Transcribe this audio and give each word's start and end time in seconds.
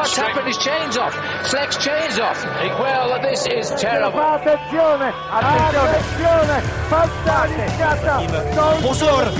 what's 0.00 0.16
happened? 0.16 0.46
His 0.48 0.58
chain's 0.58 0.96
off. 0.96 1.14
Flex 1.50 1.76
chain's 1.76 2.18
off. 2.18 2.40
Well, 2.80 3.20
this 3.20 3.46
is 3.46 3.70
terrible. 3.76 4.20
Attenzione, 4.20 5.12
attenzione, 5.30 6.56
fantasticata. 6.88 8.14
Pozor, 8.82 9.32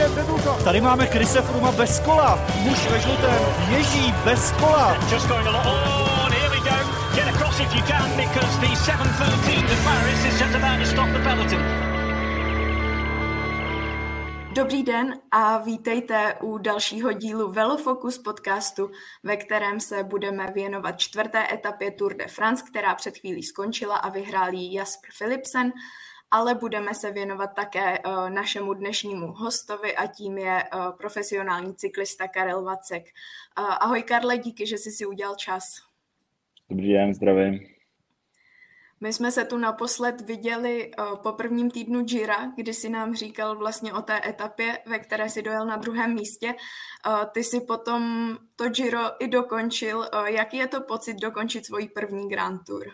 tady 0.64 0.80
máme 0.80 1.06
Krise 1.06 1.42
Fruma 1.42 1.72
bez 1.72 2.00
kola. 2.00 2.38
Muž 2.62 2.78
ve 2.90 3.00
žlutém 3.00 3.40
ježí 3.68 4.14
bez 4.24 4.52
kola. 4.52 4.96
Just 5.10 5.28
going 5.28 5.46
along. 5.46 5.66
Oh, 5.66 6.24
and 6.24 6.34
here 6.34 6.50
we 6.50 6.60
go. 6.70 6.76
Get 7.14 7.28
across 7.34 7.60
if 7.60 7.74
you 7.74 7.82
can 7.82 8.10
because 8.16 8.58
the 8.60 8.76
713 8.76 9.66
to 9.66 9.76
Paris 9.84 10.24
is 10.24 10.38
just 10.38 10.54
about 10.54 10.78
to 10.78 10.86
stop 10.86 11.08
the 11.12 11.18
peloton. 11.18 11.89
Dobrý 14.60 14.82
den 14.82 15.20
a 15.30 15.58
vítejte 15.58 16.34
u 16.42 16.58
dalšího 16.58 17.12
dílu 17.12 17.52
Velofocus 17.52 18.18
podcastu, 18.18 18.90
ve 19.22 19.36
kterém 19.36 19.80
se 19.80 20.04
budeme 20.04 20.50
věnovat 20.54 21.00
čtvrté 21.00 21.54
etapě 21.54 21.90
Tour 21.90 22.14
de 22.14 22.26
France, 22.26 22.64
která 22.70 22.94
před 22.94 23.18
chvílí 23.18 23.42
skončila 23.42 23.96
a 23.96 24.08
vyhrál 24.08 24.54
ji 24.54 24.76
Jasper 24.76 25.10
Philipsen, 25.18 25.72
ale 26.30 26.54
budeme 26.54 26.94
se 26.94 27.10
věnovat 27.10 27.46
také 27.46 27.98
uh, 27.98 28.30
našemu 28.30 28.74
dnešnímu 28.74 29.26
hostovi 29.26 29.96
a 29.96 30.06
tím 30.06 30.38
je 30.38 30.64
uh, 30.74 30.96
profesionální 30.96 31.74
cyklista 31.74 32.28
Karel 32.28 32.64
Vacek. 32.64 33.04
Uh, 33.58 33.64
ahoj 33.80 34.02
Karle, 34.02 34.38
díky, 34.38 34.66
že 34.66 34.78
jsi 34.78 34.90
si 34.90 35.06
udělal 35.06 35.34
čas. 35.36 35.62
Dobrý 36.70 36.92
den, 36.92 37.14
zdravím. 37.14 37.79
My 39.00 39.12
jsme 39.12 39.32
se 39.32 39.44
tu 39.44 39.58
naposled 39.58 40.20
viděli 40.20 40.90
uh, 40.98 41.16
po 41.22 41.32
prvním 41.32 41.70
týdnu 41.70 42.04
Gira, 42.04 42.52
kdy 42.56 42.74
si 42.74 42.88
nám 42.88 43.14
říkal 43.14 43.58
vlastně 43.58 43.92
o 43.92 44.02
té 44.02 44.20
etapě, 44.28 44.78
ve 44.86 44.98
které 44.98 45.28
si 45.28 45.42
dojel 45.42 45.66
na 45.66 45.76
druhém 45.76 46.14
místě. 46.14 46.54
Uh, 47.06 47.24
ty 47.24 47.44
si 47.44 47.60
potom 47.60 48.32
to 48.56 48.68
Giro 48.68 49.22
i 49.22 49.28
dokončil. 49.28 49.98
Uh, 49.98 50.26
jaký 50.26 50.56
je 50.56 50.66
to 50.66 50.80
pocit 50.80 51.14
dokončit 51.14 51.66
svůj 51.66 51.88
první 51.88 52.28
Grand 52.28 52.60
Tour? 52.66 52.86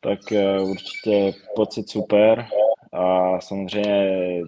Tak 0.00 0.18
určitě 0.62 1.32
pocit 1.56 1.90
super 1.90 2.46
a 2.92 3.40
samozřejmě 3.40 4.42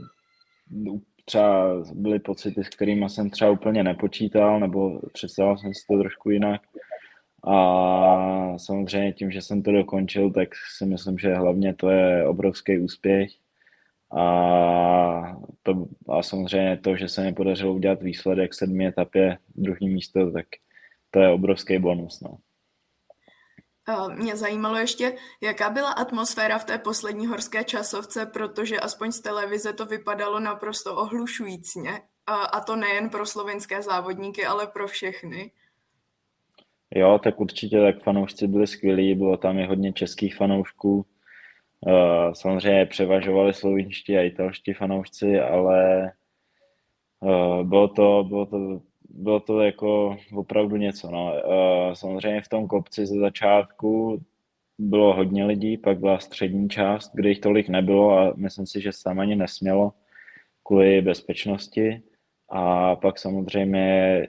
třeba 1.24 1.74
byly 1.92 2.18
pocity, 2.18 2.64
s 2.64 2.68
kterými 2.68 3.10
jsem 3.10 3.30
třeba 3.30 3.50
úplně 3.50 3.82
nepočítal, 3.82 4.60
nebo 4.60 5.00
představoval 5.12 5.58
jsem 5.58 5.74
si 5.74 5.86
to 5.86 5.98
trošku 5.98 6.30
jinak. 6.30 6.60
A 7.44 8.58
samozřejmě 8.58 9.12
tím, 9.12 9.30
že 9.30 9.42
jsem 9.42 9.62
to 9.62 9.72
dokončil, 9.72 10.30
tak 10.32 10.48
si 10.76 10.86
myslím, 10.86 11.18
že 11.18 11.34
hlavně 11.34 11.74
to 11.74 11.90
je 11.90 12.26
obrovský 12.26 12.78
úspěch. 12.78 13.30
A, 14.18 15.36
to, 15.62 15.86
a 16.08 16.22
samozřejmě 16.22 16.76
to, 16.76 16.96
že 16.96 17.08
se 17.08 17.22
mi 17.22 17.32
podařilo 17.32 17.74
udělat 17.74 18.02
výsledek 18.02 18.54
sedmi 18.54 18.86
etapě, 18.86 19.38
druhý 19.54 19.88
místo, 19.88 20.30
tak 20.30 20.46
to 21.10 21.20
je 21.20 21.28
obrovský 21.28 21.78
bonus. 21.78 22.20
No. 22.20 22.38
Mě 24.14 24.36
zajímalo 24.36 24.76
ještě, 24.76 25.16
jaká 25.42 25.70
byla 25.70 25.90
atmosféra 25.90 26.58
v 26.58 26.64
té 26.64 26.78
poslední 26.78 27.26
horské 27.26 27.64
časovce, 27.64 28.26
protože 28.26 28.80
aspoň 28.80 29.12
z 29.12 29.20
televize 29.20 29.72
to 29.72 29.86
vypadalo 29.86 30.40
naprosto 30.40 30.96
ohlušujícně. 30.96 32.02
A 32.26 32.60
to 32.60 32.76
nejen 32.76 33.08
pro 33.08 33.26
slovenské 33.26 33.82
závodníky, 33.82 34.46
ale 34.46 34.66
pro 34.66 34.88
všechny. 34.88 35.52
Jo, 36.94 37.18
tak 37.22 37.40
určitě 37.40 37.80
tak 37.80 38.02
fanoušci 38.02 38.46
byli 38.46 38.66
skvělí, 38.66 39.14
bylo 39.14 39.36
tam 39.36 39.58
i 39.58 39.66
hodně 39.66 39.92
českých 39.92 40.36
fanoušků. 40.36 41.06
Uh, 41.86 42.32
samozřejmě 42.32 42.86
převažovali 42.86 43.54
slovinští 43.54 44.16
a 44.16 44.22
italští 44.22 44.72
fanoušci, 44.72 45.40
ale 45.40 46.12
uh, 47.20 47.62
bylo 47.62 47.88
to, 47.88 48.24
bylo 48.28 48.46
to, 48.46 48.80
bylo 49.10 49.40
to 49.40 49.60
jako 49.60 50.16
opravdu 50.34 50.76
něco. 50.76 51.10
No. 51.10 51.32
Uh, 51.32 51.94
samozřejmě 51.94 52.40
v 52.40 52.48
tom 52.48 52.68
kopci 52.68 53.06
ze 53.06 53.20
začátku 53.20 54.22
bylo 54.78 55.14
hodně 55.14 55.44
lidí, 55.44 55.76
pak 55.76 55.98
byla 55.98 56.18
střední 56.18 56.68
část, 56.68 57.10
kde 57.14 57.28
jich 57.28 57.40
tolik 57.40 57.68
nebylo 57.68 58.18
a 58.18 58.32
myslím 58.36 58.66
si, 58.66 58.80
že 58.80 58.90
tam 59.04 59.20
ani 59.20 59.36
nesmělo 59.36 59.92
kvůli 60.62 61.02
bezpečnosti. 61.02 62.02
A 62.48 62.96
pak 62.96 63.18
samozřejmě 63.18 64.26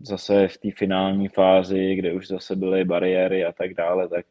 zase 0.00 0.48
v 0.48 0.58
té 0.58 0.68
finální 0.70 1.28
fázi, 1.28 1.94
kde 1.94 2.12
už 2.12 2.28
zase 2.28 2.56
byly 2.56 2.84
bariéry 2.84 3.44
a 3.44 3.52
tak 3.52 3.74
dále, 3.74 4.08
tak 4.08 4.26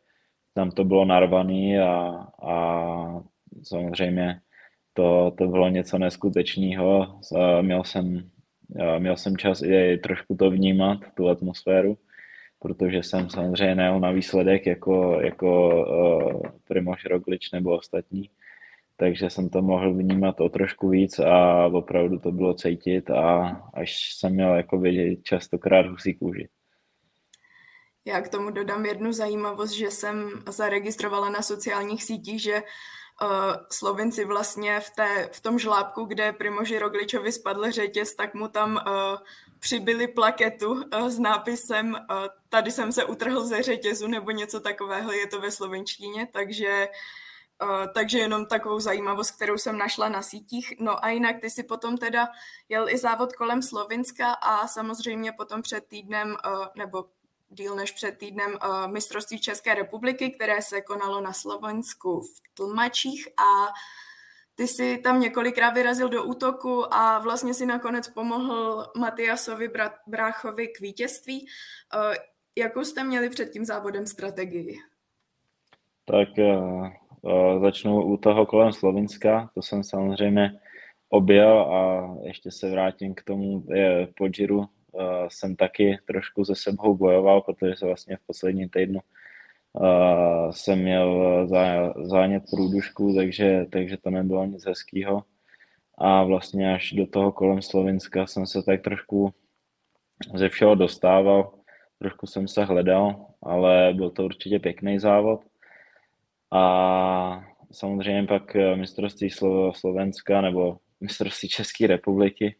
tam 0.53 0.71
to 0.71 0.83
bylo 0.83 1.05
narvaný 1.05 1.79
a, 1.79 2.27
a 2.43 3.21
samozřejmě 3.63 4.39
to, 4.93 5.31
to 5.37 5.47
bylo 5.47 5.69
něco 5.69 5.97
neskutečného. 5.97 7.19
Měl 7.61 7.83
jsem, 7.83 8.29
měl 8.99 9.17
jsem 9.17 9.37
čas 9.37 9.61
i 9.61 9.97
trošku 9.97 10.35
to 10.35 10.49
vnímat, 10.49 10.99
tu 11.15 11.29
atmosféru, 11.29 11.97
protože 12.59 13.03
jsem 13.03 13.29
samozřejmě 13.29 13.75
nejel 13.75 13.99
na 13.99 14.11
výsledek 14.11 14.65
jako, 14.65 15.19
jako 15.21 15.49
uh, 15.85 16.41
Primož 16.67 17.05
Roglič 17.05 17.51
nebo 17.51 17.77
ostatní 17.77 18.29
takže 18.97 19.29
jsem 19.29 19.49
to 19.49 19.61
mohl 19.61 19.93
vnímat 19.93 20.41
o 20.41 20.49
trošku 20.49 20.89
víc 20.89 21.19
a 21.19 21.65
opravdu 21.65 22.19
to 22.19 22.31
bylo 22.31 22.53
cítit 22.53 23.09
a 23.09 23.55
až 23.73 24.15
jsem 24.15 24.33
měl 24.33 24.55
jako 24.55 24.79
vidět 24.79 25.23
častokrát 25.23 25.85
husí 25.85 26.13
kůži. 26.13 26.49
Já 28.05 28.21
k 28.21 28.29
tomu 28.29 28.51
dodám 28.51 28.85
jednu 28.85 29.13
zajímavost, 29.13 29.71
že 29.71 29.91
jsem 29.91 30.29
zaregistrovala 30.49 31.29
na 31.29 31.41
sociálních 31.41 32.03
sítích, 32.03 32.41
že 32.41 32.53
uh, 32.55 33.29
Slovinci 33.71 34.25
vlastně 34.25 34.79
v, 34.79 34.89
té, 34.89 35.29
v 35.31 35.41
tom 35.41 35.59
žlábku, 35.59 36.05
kde 36.05 36.33
Primoži 36.33 36.79
Rogličovi 36.79 37.31
spadl 37.31 37.71
řetěz, 37.71 38.15
tak 38.15 38.33
mu 38.33 38.47
tam 38.47 38.75
uh, 38.75 39.17
přibili 39.59 40.07
plaketu 40.07 40.71
uh, 40.71 41.07
s 41.07 41.19
nápisem 41.19 41.93
uh, 41.93 41.97
tady 42.49 42.71
jsem 42.71 42.91
se 42.91 43.05
utrhl 43.05 43.45
ze 43.45 43.63
řetězu 43.63 44.07
nebo 44.07 44.31
něco 44.31 44.59
takového, 44.59 45.11
je 45.11 45.27
to 45.27 45.41
ve 45.41 45.51
slovenštině, 45.51 46.27
takže 46.31 46.87
uh, 46.87 46.95
Uh, 47.63 47.87
takže 47.93 48.19
jenom 48.19 48.45
takovou 48.45 48.79
zajímavost, 48.79 49.31
kterou 49.31 49.57
jsem 49.57 49.77
našla 49.77 50.09
na 50.09 50.21
sítích. 50.21 50.73
No 50.79 51.05
a 51.05 51.09
jinak 51.09 51.39
ty 51.41 51.49
si 51.49 51.63
potom 51.63 51.97
teda 51.97 52.27
jel 52.69 52.89
i 52.89 52.97
závod 52.97 53.33
kolem 53.33 53.61
Slovinska 53.61 54.31
a 54.31 54.67
samozřejmě 54.67 55.31
potom 55.31 55.61
před 55.61 55.87
týdnem, 55.87 56.29
uh, 56.29 56.65
nebo 56.77 57.05
díl 57.49 57.75
než 57.75 57.91
před 57.91 58.17
týdnem 58.17 58.51
uh, 58.51 58.87
mistrovství 58.91 59.39
České 59.39 59.75
republiky, 59.75 60.29
které 60.29 60.61
se 60.61 60.81
konalo 60.81 61.21
na 61.21 61.33
Slovensku 61.33 62.21
v 62.21 62.41
Tlmačích 62.53 63.27
a 63.27 63.73
ty 64.55 64.67
si 64.67 64.97
tam 64.97 65.19
několikrát 65.19 65.69
vyrazil 65.69 66.09
do 66.09 66.23
útoku 66.23 66.93
a 66.93 67.19
vlastně 67.19 67.53
si 67.53 67.65
nakonec 67.65 68.07
pomohl 68.07 68.85
Matiasovi 68.97 69.71
Bráchovi 70.07 70.67
k 70.67 70.79
vítězství. 70.79 71.47
Jakou 72.55 72.83
jste 72.83 73.03
měli 73.03 73.29
před 73.29 73.45
tím 73.45 73.65
závodem 73.65 74.07
strategii? 74.07 74.77
Tak 76.05 76.27
Začnu 77.61 78.03
u 78.03 78.17
toho 78.17 78.45
kolem 78.45 78.73
Slovinska, 78.73 79.49
to 79.53 79.61
jsem 79.61 79.83
samozřejmě 79.83 80.51
objel 81.09 81.59
a 81.59 82.09
ještě 82.23 82.51
se 82.51 82.71
vrátím 82.71 83.15
k 83.15 83.23
tomu 83.23 83.63
je, 83.73 84.07
Giro. 84.27 84.63
Jsem 85.27 85.55
taky 85.55 85.97
trošku 86.07 86.43
ze 86.43 86.55
sebou 86.55 86.95
bojoval, 86.95 87.41
protože 87.41 87.75
se 87.75 87.85
vlastně 87.85 88.17
v 88.17 88.27
posledním 88.27 88.69
týdnu 88.69 88.99
jsem 90.51 90.79
měl 90.79 91.47
zánět 92.01 92.43
průdušku, 92.49 93.13
takže, 93.15 93.65
takže 93.71 93.97
to 93.97 94.09
nebylo 94.09 94.45
nic 94.45 94.65
hezkého. 94.65 95.23
A 95.97 96.23
vlastně 96.23 96.73
až 96.73 96.91
do 96.91 97.07
toho 97.07 97.31
kolem 97.31 97.61
Slovinska 97.61 98.27
jsem 98.27 98.45
se 98.45 98.63
tak 98.63 98.81
trošku 98.81 99.33
ze 100.35 100.49
všeho 100.49 100.75
dostával, 100.75 101.53
trošku 101.99 102.27
jsem 102.27 102.47
se 102.47 102.63
hledal, 102.63 103.25
ale 103.43 103.93
byl 103.93 104.09
to 104.09 104.25
určitě 104.25 104.59
pěkný 104.59 104.99
závod. 104.99 105.41
A 106.51 107.43
samozřejmě 107.71 108.23
pak 108.23 108.55
eh, 108.55 108.75
mistrovství 108.75 109.29
Slo- 109.29 109.73
Slovenska 109.73 110.41
nebo 110.41 110.77
mistrovství 111.01 111.49
České 111.49 111.87
republiky 111.87 112.55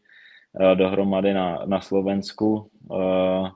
eh, 0.62 0.76
dohromady 0.76 1.34
na, 1.34 1.66
na 1.66 1.82
Slovensku. 1.82 2.70
Eh, 2.96 3.50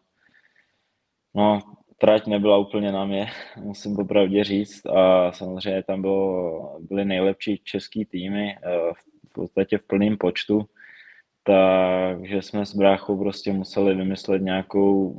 no, 1.36 1.60
trať 1.98 2.28
nebyla 2.28 2.58
úplně 2.58 2.92
na 2.92 3.06
mě, 3.06 3.28
musím 3.58 3.96
popravdě 3.96 4.44
říct. 4.44 4.86
A 4.86 5.32
samozřejmě 5.32 5.84
tam 5.84 6.02
bylo, 6.02 6.80
byly 6.80 7.06
nejlepší 7.06 7.62
český 7.64 8.06
týmy 8.06 8.56
v 9.30 9.34
podstatě 9.34 9.78
v 9.78 9.88
plném 9.88 10.18
počtu. 10.18 10.66
Takže 11.44 12.42
jsme 12.42 12.66
s 12.66 12.76
bráchou 12.76 13.18
prostě 13.18 13.54
museli 13.54 13.96
vymyslet 13.96 14.42
nějakou 14.42 15.16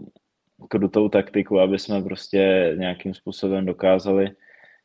krutou 0.68 1.08
taktiku, 1.08 1.60
aby 1.60 1.78
jsme 1.78 2.02
prostě 2.02 2.72
nějakým 2.78 3.14
způsobem 3.14 3.66
dokázali 3.66 4.30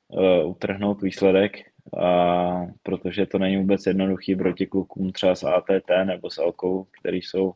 uh, 0.09 0.49
utrhnout 0.49 1.01
výsledek, 1.01 1.57
a 1.97 2.65
protože 2.83 3.25
to 3.25 3.39
není 3.39 3.57
vůbec 3.57 3.85
jednoduchý 3.85 4.35
proti 4.35 4.67
klukům 4.67 5.11
třeba 5.11 5.35
s 5.35 5.43
ATT 5.43 5.89
nebo 6.03 6.29
s 6.29 6.37
Alkou, 6.37 6.87
který 6.99 7.21
jsou, 7.21 7.53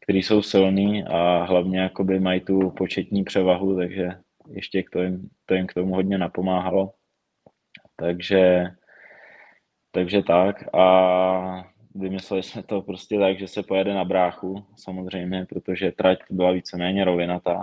který 0.00 0.22
jsou 0.22 0.42
silní 0.42 1.04
a 1.04 1.44
hlavně 1.44 1.80
jakoby 1.80 2.20
mají 2.20 2.40
tu 2.40 2.70
početní 2.70 3.24
převahu, 3.24 3.76
takže 3.76 4.10
ještě 4.48 4.84
to 4.92 5.02
jim, 5.02 5.28
to 5.46 5.54
jim 5.54 5.66
k 5.66 5.74
tomu 5.74 5.94
hodně 5.94 6.18
napomáhalo. 6.18 6.92
Takže, 7.96 8.66
takže 9.90 10.22
tak 10.22 10.74
a 10.74 11.70
vymysleli 11.94 12.42
jsme 12.42 12.62
to 12.62 12.82
prostě 12.82 13.18
tak, 13.18 13.38
že 13.38 13.48
se 13.48 13.62
pojede 13.62 13.94
na 13.94 14.04
bráchu, 14.04 14.64
samozřejmě, 14.76 15.46
protože 15.48 15.92
trať 15.92 16.18
byla 16.30 16.52
víceméně 16.52 17.04
rovinatá 17.04 17.60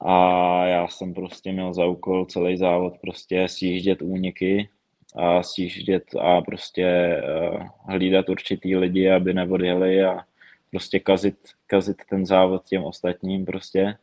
a 0.00 0.64
já 0.66 0.88
jsem 0.88 1.14
prostě 1.14 1.52
měl 1.52 1.74
za 1.74 1.86
úkol 1.86 2.24
celý 2.26 2.56
závod 2.56 2.98
prostě 2.98 3.48
sjíždět 3.48 4.02
úniky 4.02 4.68
a 5.16 5.42
sjíždět 5.42 6.04
a 6.20 6.40
prostě 6.40 7.16
uh, 7.52 7.66
hlídat 7.86 8.28
určitý 8.28 8.76
lidi, 8.76 9.10
aby 9.10 9.34
neodjeli 9.34 10.04
a 10.04 10.20
prostě 10.70 11.00
kazit, 11.00 11.36
kazit 11.66 11.96
ten 12.10 12.26
závod 12.26 12.64
těm 12.64 12.84
ostatním 12.84 13.44
prostě. 13.44 13.94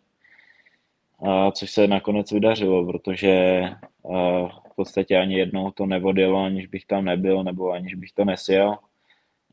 A 1.28 1.52
což 1.52 1.72
se 1.72 1.88
nakonec 1.88 2.32
vydařilo, 2.32 2.86
protože 2.86 3.62
uh, 4.02 4.50
v 4.50 4.76
podstatě 4.76 5.18
ani 5.18 5.38
jednou 5.38 5.72
to 5.72 5.86
nevodilo, 5.86 6.44
aniž 6.44 6.68
bych 6.68 6.86
tam 6.86 7.06
nebyl, 7.06 7.44
nebo 7.44 7.72
aniž 7.72 7.96
bych 7.96 8.12
to 8.12 8.26
nesjel. 8.26 8.78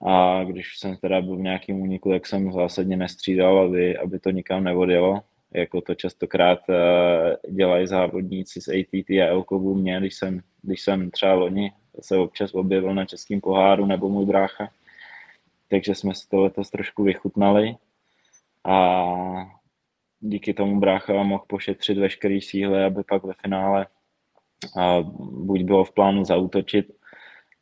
A 0.06 0.44
když 0.44 0.78
jsem 0.78 0.96
teda 0.96 1.22
byl 1.22 1.36
v 1.36 1.40
nějakém 1.40 1.80
úniku, 1.80 2.10
tak 2.10 2.26
jsem 2.26 2.52
zásadně 2.52 2.96
nestřídal, 2.96 3.58
aby, 3.58 3.98
aby 3.98 4.18
to 4.18 4.30
nikam 4.30 4.64
nevodilo 4.64 5.22
jako 5.54 5.80
to 5.80 5.94
častokrát 5.94 6.58
uh, 6.68 7.54
dělají 7.54 7.86
závodníci 7.86 8.60
z 8.60 8.68
ATT 8.68 9.10
a 9.10 9.26
Elkovu 9.26 9.74
mě, 9.74 10.00
když 10.00 10.14
jsem, 10.14 10.40
když 10.62 10.80
jsem 10.80 11.10
třeba 11.10 11.34
loni 11.34 11.72
se 12.00 12.16
občas 12.16 12.54
objevil 12.54 12.94
na 12.94 13.04
českém 13.04 13.40
poháru 13.40 13.86
nebo 13.86 14.08
můj 14.08 14.26
brácha. 14.26 14.70
Takže 15.68 15.94
jsme 15.94 16.14
si 16.14 16.28
to 16.28 16.40
letos 16.40 16.70
trošku 16.70 17.02
vychutnali 17.02 17.76
a 18.64 19.06
díky 20.20 20.54
tomu 20.54 20.80
brácha 20.80 21.22
mohl 21.22 21.44
pošetřit 21.46 21.98
veškerý 21.98 22.40
síly, 22.40 22.84
aby 22.84 23.02
pak 23.04 23.24
ve 23.24 23.32
finále 23.32 23.86
a 24.76 25.00
buď 25.20 25.62
bylo 25.62 25.84
v 25.84 25.92
plánu 25.92 26.24
zautočit, 26.24 26.92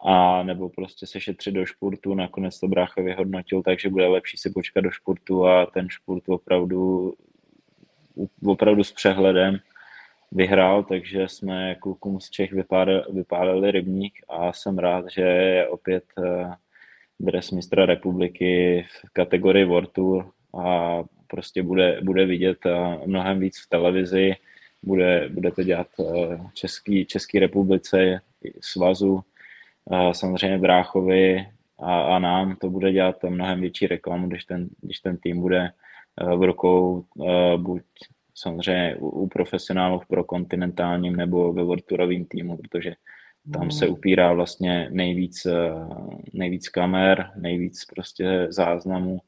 a 0.05 0.43
nebo 0.43 0.69
prostě 0.69 1.07
se 1.07 1.21
šetřit 1.21 1.55
do 1.55 1.67
špurtu. 1.67 2.15
Nakonec 2.15 2.61
to 2.61 2.69
brácha 2.69 3.03
vyhodnotil, 3.03 3.63
takže 3.63 3.89
bude 3.89 4.07
lepší 4.07 4.37
si 4.37 4.51
počkat 4.51 4.81
do 4.81 4.91
špurtu 4.91 5.47
a 5.47 5.67
ten 5.67 5.89
špurt 5.89 6.29
opravdu 6.29 7.13
opravdu 8.45 8.85
s 8.85 8.93
přehledem 8.93 9.59
vyhrál, 10.33 10.85
takže 10.85 11.29
jsme 11.29 11.75
klukům 11.75 12.21
z 12.21 12.31
Čech 12.31 12.53
vypádali, 12.53 13.03
vypálili 13.13 13.71
rybník 13.71 14.15
a 14.29 14.53
jsem 14.53 14.79
rád, 14.79 15.05
že 15.11 15.23
je 15.23 15.69
opět 15.69 16.05
eh, 16.25 16.55
dres 17.21 17.51
mistra 17.51 17.87
republiky 17.87 18.87
v 18.91 19.11
kategorii 19.13 19.65
World 19.65 19.93
Tour 19.93 20.31
a 20.59 21.03
prostě 21.27 21.63
bude, 21.63 22.01
bude 22.03 22.27
vidět 22.27 22.67
eh, 22.67 22.99
mnohem 23.07 23.41
víc 23.41 23.61
v 23.61 23.69
televizi, 23.69 24.35
bude, 24.83 25.29
bude 25.29 25.51
to 25.51 25.63
dělat 25.63 25.89
eh, 26.01 26.39
Český, 26.55 27.07
Český 27.07 27.39
republice, 27.39 28.21
svazu, 28.61 29.21
samozřejmě 30.13 30.59
Bráchovi 30.59 31.47
a, 31.79 32.03
a 32.03 32.19
nám 32.19 32.57
to 32.57 32.71
bude 32.71 32.93
dělat 32.93 33.23
mnohem 33.29 33.61
větší 33.61 33.87
reklamu, 33.87 34.29
když 34.29 34.45
ten, 34.45 34.69
když 34.81 35.01
ten 35.01 35.17
tým 35.17 35.41
bude 35.41 35.73
v 36.37 36.43
rukou 36.43 37.05
buď 37.57 37.83
samozřejmě 38.35 38.97
u, 38.97 39.09
u 39.09 39.29
profesionálů 39.29 40.01
pro 40.09 40.25
kontinentálním 40.25 41.17
nebo 41.17 41.53
ve 41.53 41.63
World 41.63 41.85
týmu, 42.29 42.57
protože 42.57 42.95
tam 43.53 43.71
se 43.71 43.85
hmm. 43.85 43.95
upírá 43.95 44.33
vlastně 44.33 44.89
nejvíc, 44.91 45.47
eh, 45.47 45.71
nejvíc 46.33 46.69
kamer, 46.69 47.31
nejvíc 47.37 47.85
prostě 47.85 48.47
záznamů, 48.51 49.21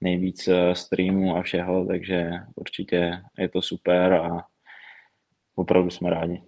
nejvíc 0.00 0.48
eh, 0.48 0.74
streamů 0.74 1.36
a 1.36 1.42
všeho, 1.42 1.86
takže 1.86 2.30
určitě 2.54 3.22
je 3.38 3.48
to 3.48 3.62
super 3.62 4.12
a 4.12 4.44
opravdu 5.54 5.90
jsme 5.90 6.10
rádi. 6.10 6.42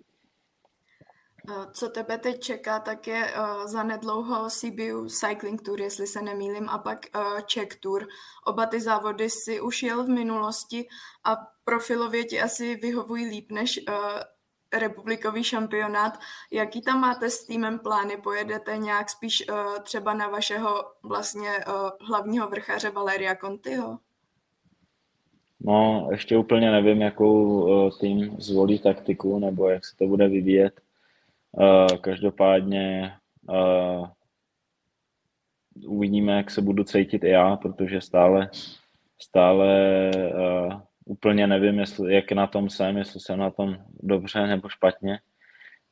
Co 1.73 1.89
tebe 1.89 2.19
teď 2.19 2.41
čeká, 2.41 2.79
tak 2.79 3.07
je 3.07 3.25
uh, 3.25 3.67
za 3.67 3.83
nedlouho 3.83 4.51
CBU 4.51 5.09
Cycling 5.09 5.63
Tour, 5.63 5.81
jestli 5.81 6.07
se 6.07 6.23
nemýlim, 6.23 6.69
a 6.69 6.79
pak 6.79 6.99
uh, 7.17 7.41
Czech 7.41 7.69
Tour. 7.81 8.07
Oba 8.47 8.67
ty 8.67 8.81
závody 8.81 9.31
si 9.31 9.61
už 9.61 9.83
jel 9.83 10.05
v 10.05 10.09
minulosti 10.09 10.89
a 11.25 11.37
profilově 11.65 12.25
ti 12.25 12.41
asi 12.41 12.77
vyhovují 12.77 13.27
líp 13.27 13.51
než 13.51 13.81
uh, 13.89 13.95
republikový 14.79 15.45
šampionát. 15.45 16.19
Jaký 16.51 16.83
tam 16.83 17.01
máte 17.01 17.31
s 17.31 17.45
týmem 17.47 17.79
plány? 17.79 18.17
Pojedete 18.17 18.77
nějak 18.79 19.11
spíš 19.11 19.49
uh, 19.49 19.79
třeba 19.83 20.15
na 20.15 20.29
vašeho 20.29 20.85
vlastně 21.03 21.51
uh, 21.51 22.09
hlavního 22.09 22.49
vrchaře 22.49 22.91
Valeria 22.91 23.37
Contiho? 23.37 23.99
No, 25.61 26.09
ještě 26.11 26.37
úplně 26.37 26.71
nevím, 26.71 27.03
jakou 27.03 27.63
uh, 27.63 27.99
tým 28.01 28.37
zvolí 28.39 28.79
taktiku, 28.79 29.39
nebo 29.39 29.69
jak 29.69 29.87
se 29.87 29.97
to 29.97 30.07
bude 30.07 30.29
vyvíjet. 30.29 30.84
Uh, 31.57 31.99
každopádně 32.01 33.13
uh, 33.49 34.07
uvidíme, 35.87 36.33
jak 36.33 36.51
se 36.51 36.63
budu 36.63 36.85
cítit 36.85 37.25
i 37.25 37.29
já, 37.29 37.57
protože 37.57 38.01
stále, 38.01 38.51
stále 39.23 39.69
uh, 40.35 40.81
úplně 41.05 41.47
nevím, 41.47 41.79
jestli, 41.79 42.15
jak 42.15 42.33
na 42.33 42.47
tom 42.47 42.71
jsem, 42.71 42.97
jestli 42.97 43.21
jsem 43.21 43.39
na 43.39 43.51
tom 43.51 43.77
dobře 44.03 44.47
nebo 44.47 44.69
špatně. 44.69 45.19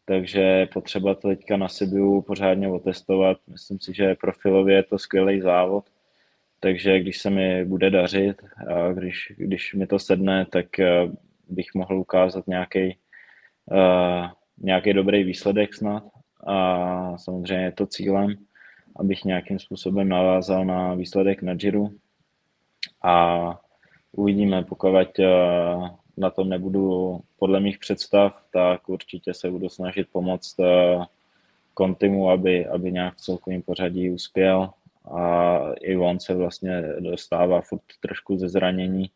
Takže 0.05 0.67
potřeba 0.73 1.15
to 1.15 1.29
teďka 1.29 1.57
na 1.57 1.69
Sibiu 1.69 2.23
pořádně 2.23 2.69
otestovat. 2.69 3.39
Myslím 3.47 3.81
si, 3.81 3.95
že 3.95 4.15
profilově 4.15 4.77
je 4.77 4.83
to 4.83 4.99
skvělý 4.99 5.41
závod, 5.41 5.85
takže 6.61 7.01
když 7.01 7.19
se 7.19 7.31
mi 7.31 7.65
bude 7.65 7.91
dařit 7.91 8.43
a 8.69 8.93
když, 8.93 9.33
když 9.37 9.75
mi 9.75 9.87
to 9.87 9.99
sedne, 9.99 10.47
tak 10.47 10.67
bych 11.49 11.75
mohl 11.75 11.99
ukázat 11.99 12.47
nějaký 12.47 12.99
uh, 13.67 14.27
nějaký 14.59 14.93
dobrý 14.93 15.25
výsledek 15.25 15.75
snad. 15.75 16.05
A 16.47 17.19
samozřejmě 17.19 17.65
je 17.65 17.73
to 17.73 17.87
cílem, 17.87 18.35
abych 18.97 19.25
nějakým 19.25 19.59
způsobem 19.59 20.09
navázal 20.09 20.65
na 20.65 20.95
výsledek 20.95 21.43
na 21.43 21.55
Giro. 21.55 21.89
A 23.03 23.61
uvidíme, 24.13 24.65
pokud 24.65 25.19
eh, 25.19 25.27
na 26.17 26.31
tom 26.31 26.49
nebudu 26.49 27.21
podle 27.39 27.61
mých 27.61 27.79
představ, 27.79 28.43
tak 28.53 28.89
určitě 28.89 29.35
se 29.35 29.51
budu 29.51 29.69
snažit 29.69 30.09
pomoct 30.13 30.57
Kontimu, 31.75 32.31
eh, 32.31 32.33
aby, 32.33 32.67
aby 32.67 32.93
nějak 32.93 33.15
v 33.15 33.21
celkovém 33.21 33.63
pořadí 33.63 34.11
uspěl. 34.11 34.71
A 35.15 35.59
i 35.81 35.97
on 35.97 36.21
se 36.21 36.35
vlastně 36.35 36.83
dostává 37.01 37.61
furt 37.61 37.83
trošku 38.01 38.37
ze 38.37 38.49
zranění, 38.49 39.11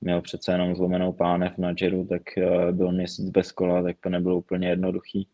měl 0.00 0.20
přece 0.22 0.52
jenom 0.52 0.76
zlomenou 0.76 1.12
pánev 1.12 1.58
na 1.58 1.74
Jeru, 1.80 2.06
tak 2.06 2.38
eh, 2.38 2.72
byl 2.72 2.92
měsíc 2.92 3.30
bez 3.30 3.52
kola, 3.52 3.82
tak 3.82 3.96
to 4.00 4.08
nebylo 4.08 4.38
úplně 4.38 4.68
jednoduchý. 4.68 5.28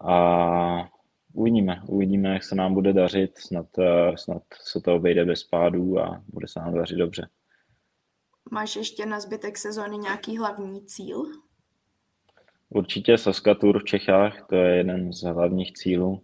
A 0.00 0.88
uvidíme, 1.32 1.82
uvidíme, 1.86 2.32
jak 2.32 2.44
se 2.44 2.54
nám 2.54 2.74
bude 2.74 2.92
dařit, 2.92 3.38
snad, 3.38 3.66
eh, 3.78 4.16
snad 4.16 4.42
se 4.62 4.80
to 4.80 4.94
obejde 4.94 5.24
bez 5.24 5.44
pádů 5.44 5.98
a 5.98 6.22
bude 6.28 6.48
se 6.48 6.60
nám 6.60 6.74
dařit 6.74 6.96
dobře. 6.96 7.28
Máš 8.50 8.76
ještě 8.76 9.06
na 9.06 9.20
zbytek 9.20 9.58
sezóny 9.58 9.98
nějaký 9.98 10.38
hlavní 10.38 10.84
cíl? 10.86 11.22
Určitě 12.68 13.18
Saskatur 13.18 13.78
v 13.78 13.84
Čechách, 13.84 14.46
to 14.48 14.56
je 14.56 14.76
jeden 14.76 15.12
z 15.12 15.22
hlavních 15.22 15.72
cílů. 15.72 16.20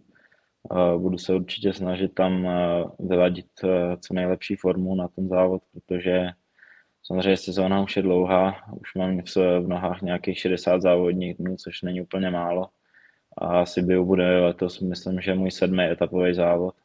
Eh, 0.71 0.97
budu 0.97 1.17
se 1.17 1.35
určitě 1.35 1.73
snažit 1.73 2.13
tam 2.13 2.47
vyladit 2.99 3.47
co 3.99 4.13
nejlepší 4.13 4.55
formu 4.55 4.95
na 4.95 5.07
ten 5.07 5.27
závod, 5.27 5.61
protože 5.71 6.29
Samozřejmě 7.03 7.37
sezóna 7.37 7.81
už 7.81 7.97
je 7.97 8.03
dlouhá, 8.03 8.55
už 8.81 8.95
mám 8.95 9.21
v, 9.21 9.35
v 9.35 9.67
nohách 9.67 10.01
nějakých 10.01 10.39
60 10.39 10.81
závodníků, 10.81 11.55
což 11.57 11.81
není 11.81 12.01
úplně 12.01 12.29
málo. 12.29 12.67
A 13.37 13.61
asi 13.61 13.81
by 13.81 13.99
bude 13.99 14.39
letos, 14.39 14.79
myslím, 14.79 15.21
že 15.21 15.33
můj 15.33 15.51
sedmý 15.51 15.83
etapový 15.83 16.33
závod. 16.33 16.75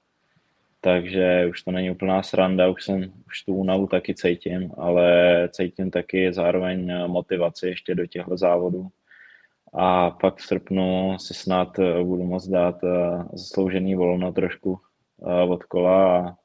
Takže 0.80 1.46
už 1.50 1.62
to 1.62 1.70
není 1.70 1.90
úplná 1.90 2.22
sranda, 2.22 2.68
už, 2.68 2.84
jsem, 2.84 3.12
už 3.26 3.42
tu 3.42 3.54
únavu 3.54 3.86
taky 3.86 4.14
cítím, 4.14 4.72
ale 4.76 5.08
cítím 5.52 5.90
taky 5.90 6.32
zároveň 6.32 7.06
motivaci 7.06 7.66
ještě 7.66 7.94
do 7.94 8.06
těchto 8.06 8.36
závodů. 8.36 8.88
A 9.74 10.10
pak 10.10 10.36
v 10.36 10.42
srpnu 10.42 11.18
si 11.18 11.34
snad 11.34 11.68
budu 12.02 12.24
moct 12.24 12.48
dát 12.48 12.84
eh, 12.84 13.24
zasloužený 13.32 13.94
volno 13.94 14.32
trošku 14.32 14.78
eh, 15.26 15.42
od 15.42 15.64
kola 15.64 16.18
a, 16.18 16.36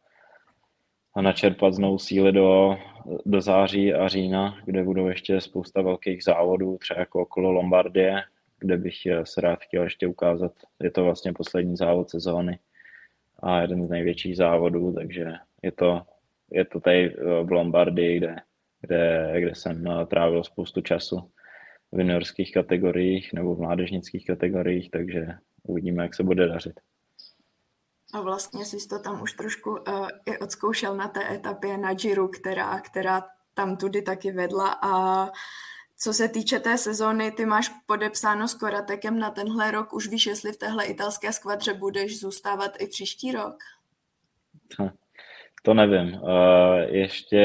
a 1.13 1.21
načerpat 1.21 1.73
znovu 1.73 1.97
síly 1.97 2.31
do, 2.31 2.77
do 3.25 3.41
září 3.41 3.93
a 3.93 4.07
října, 4.07 4.57
kde 4.65 4.83
budou 4.83 5.07
ještě 5.07 5.41
spousta 5.41 5.81
velkých 5.81 6.23
závodů, 6.23 6.77
třeba 6.77 6.99
jako 6.99 7.21
okolo 7.21 7.51
Lombardie, 7.51 8.21
kde 8.59 8.77
bych 8.77 8.95
se 9.23 9.41
rád 9.41 9.59
chtěl 9.59 9.83
ještě 9.83 10.07
ukázat. 10.07 10.51
Je 10.83 10.91
to 10.91 11.03
vlastně 11.03 11.33
poslední 11.33 11.75
závod 11.75 12.09
sezóny 12.09 12.59
a 13.39 13.61
jeden 13.61 13.83
z 13.85 13.89
největších 13.89 14.37
závodů, 14.37 14.93
takže 14.93 15.33
je 15.61 15.71
to, 15.71 16.01
je 16.51 16.65
to 16.65 16.79
tady 16.79 17.15
v 17.43 17.51
Lombardii, 17.51 18.17
kde, 18.17 18.35
kde, 18.81 19.33
kde 19.39 19.55
jsem 19.55 19.85
trávil 20.07 20.43
spoustu 20.43 20.81
času 20.81 21.31
v 21.91 21.99
juniorských 21.99 22.53
kategoriích 22.53 23.33
nebo 23.33 23.55
v 23.55 23.59
mládežnických 23.59 24.25
kategoriích, 24.25 24.91
takže 24.91 25.27
uvidíme, 25.63 26.03
jak 26.03 26.15
se 26.15 26.23
bude 26.23 26.47
dařit. 26.47 26.79
A 28.13 28.21
vlastně 28.21 28.65
jsi 28.65 28.87
to 28.87 28.99
tam 28.99 29.21
už 29.21 29.33
trošku 29.33 29.71
uh, 29.71 30.07
i 30.25 30.37
odzkoušel 30.37 30.95
na 30.95 31.07
té 31.07 31.35
etapě 31.35 31.77
na 31.77 31.93
Giro, 31.93 32.27
která, 32.27 32.79
která 32.79 33.23
tam 33.53 33.77
tudy 33.77 34.01
taky 34.01 34.31
vedla 34.31 34.79
a 34.83 35.25
co 35.97 36.13
se 36.13 36.27
týče 36.27 36.59
té 36.59 36.77
sezóny, 36.77 37.31
ty 37.31 37.45
máš 37.45 37.69
podepsáno 37.85 38.47
s 38.47 38.53
Koratekem 38.53 39.19
na 39.19 39.31
tenhle 39.31 39.71
rok. 39.71 39.93
Už 39.93 40.07
víš, 40.07 40.25
jestli 40.25 40.51
v 40.51 40.57
téhle 40.57 40.85
italské 40.85 41.33
skvadře 41.33 41.73
budeš 41.73 42.19
zůstávat 42.19 42.71
i 42.79 42.87
příští 42.87 43.31
rok? 43.31 43.55
To 45.63 45.73
nevím. 45.73 46.21
Ještě, 46.87 47.37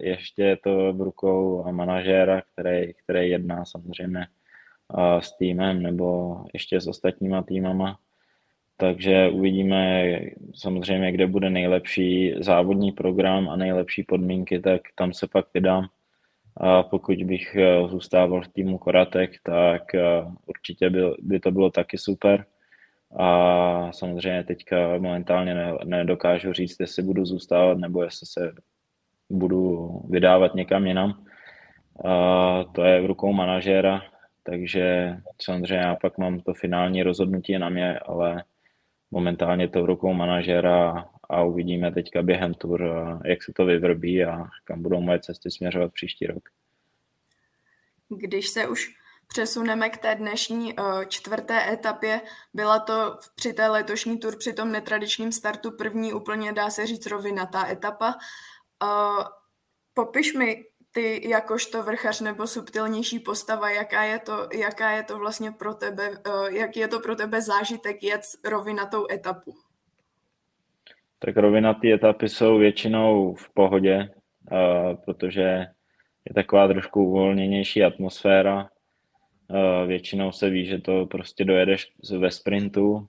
ještě 0.00 0.42
je 0.42 0.56
to 0.56 0.92
v 0.92 1.00
rukou 1.00 1.72
manažéra, 1.72 2.42
který, 2.52 2.94
který 2.94 3.30
jedná 3.30 3.64
samozřejmě 3.64 4.26
s 5.20 5.36
týmem 5.36 5.82
nebo 5.82 6.36
ještě 6.54 6.80
s 6.80 6.86
ostatníma 6.86 7.42
týmama. 7.42 7.98
Takže 8.80 9.28
uvidíme 9.28 10.10
samozřejmě, 10.54 11.12
kde 11.12 11.26
bude 11.26 11.50
nejlepší 11.50 12.34
závodní 12.40 12.92
program 12.92 13.48
a 13.48 13.56
nejlepší 13.56 14.02
podmínky, 14.02 14.60
tak 14.60 14.80
tam 14.94 15.12
se 15.12 15.26
pak 15.26 15.46
vydám. 15.54 15.86
A 16.56 16.82
pokud 16.82 17.24
bych 17.24 17.56
eh, 17.56 17.88
zůstával 17.88 18.42
v 18.42 18.48
týmu 18.48 18.78
Koratek, 18.78 19.30
tak 19.42 19.94
eh, 19.94 20.00
určitě 20.46 20.90
by, 20.90 21.00
by 21.22 21.40
to 21.40 21.50
bylo 21.50 21.70
taky 21.70 21.98
super. 21.98 22.44
A 23.18 23.92
samozřejmě 23.92 24.44
teďka 24.44 24.98
momentálně 24.98 25.54
ne, 25.54 25.72
nedokážu 25.84 26.52
říct, 26.52 26.80
jestli 26.80 27.02
budu 27.02 27.24
zůstávat 27.24 27.78
nebo 27.78 28.02
jestli 28.02 28.26
se 28.26 28.52
budu 29.30 29.88
vydávat 30.08 30.54
někam 30.54 30.86
jinam. 30.86 31.24
A 32.04 32.64
to 32.64 32.84
je 32.84 33.00
v 33.00 33.06
rukou 33.06 33.32
manažéra, 33.32 34.02
takže 34.42 35.16
samozřejmě 35.42 35.76
já 35.76 35.96
pak 35.96 36.18
mám 36.18 36.40
to 36.40 36.54
finální 36.54 37.02
rozhodnutí 37.02 37.58
na 37.58 37.68
mě, 37.68 37.98
ale 37.98 38.44
momentálně 39.10 39.68
to 39.68 39.82
v 39.82 39.86
rukou 39.86 40.12
manažera 40.12 41.08
a 41.30 41.42
uvidíme 41.42 41.92
teďka 41.92 42.22
během 42.22 42.54
tur, 42.54 42.84
jak 43.24 43.42
se 43.42 43.52
to 43.52 43.64
vyvrbí 43.64 44.24
a 44.24 44.44
kam 44.64 44.82
budou 44.82 45.00
moje 45.00 45.20
cesty 45.20 45.50
směřovat 45.50 45.92
příští 45.92 46.26
rok. 46.26 46.48
Když 48.08 48.48
se 48.48 48.68
už 48.68 48.94
přesuneme 49.26 49.90
k 49.90 49.96
té 49.96 50.14
dnešní 50.14 50.74
čtvrté 51.08 51.72
etapě, 51.72 52.20
byla 52.54 52.78
to 52.78 53.18
při 53.34 53.52
té 53.52 53.68
letošní 53.68 54.18
tur 54.18 54.38
při 54.38 54.52
tom 54.52 54.72
netradičním 54.72 55.32
startu 55.32 55.70
první 55.70 56.12
úplně, 56.12 56.52
dá 56.52 56.70
se 56.70 56.86
říct, 56.86 57.06
rovinatá 57.06 57.68
etapa. 57.68 58.14
Popiš 59.94 60.34
mi 60.34 60.64
ty 60.92 61.28
jakožto 61.28 61.82
vrchař 61.82 62.20
nebo 62.20 62.46
subtilnější 62.46 63.18
postava, 63.18 63.70
jaká 63.70 64.02
je 64.02 64.18
to, 64.18 64.48
jaká 64.58 64.90
je 64.90 65.02
to 65.02 65.18
vlastně 65.18 65.52
pro 65.52 65.74
tebe, 65.74 66.10
eh, 66.26 66.58
jaký 66.58 66.80
je 66.80 66.88
to 66.88 67.00
pro 67.00 67.16
tebe 67.16 67.42
zážitek 67.42 68.02
jet 68.02 68.20
rovinatou 68.44 69.06
etapu? 69.12 69.54
Tak 71.18 71.36
rovinaté 71.36 71.92
etapy 71.92 72.28
jsou 72.28 72.58
většinou 72.58 73.34
v 73.34 73.54
pohodě, 73.54 74.08
eh, 74.52 74.96
protože 75.04 75.66
je 76.24 76.34
taková 76.34 76.68
trošku 76.68 77.04
uvolněnější 77.04 77.84
atmosféra. 77.84 78.70
Eh, 79.50 79.86
většinou 79.86 80.32
se 80.32 80.50
ví, 80.50 80.66
že 80.66 80.78
to 80.78 81.06
prostě 81.06 81.44
dojedeš 81.44 81.92
ve 82.18 82.30
sprintu, 82.30 83.08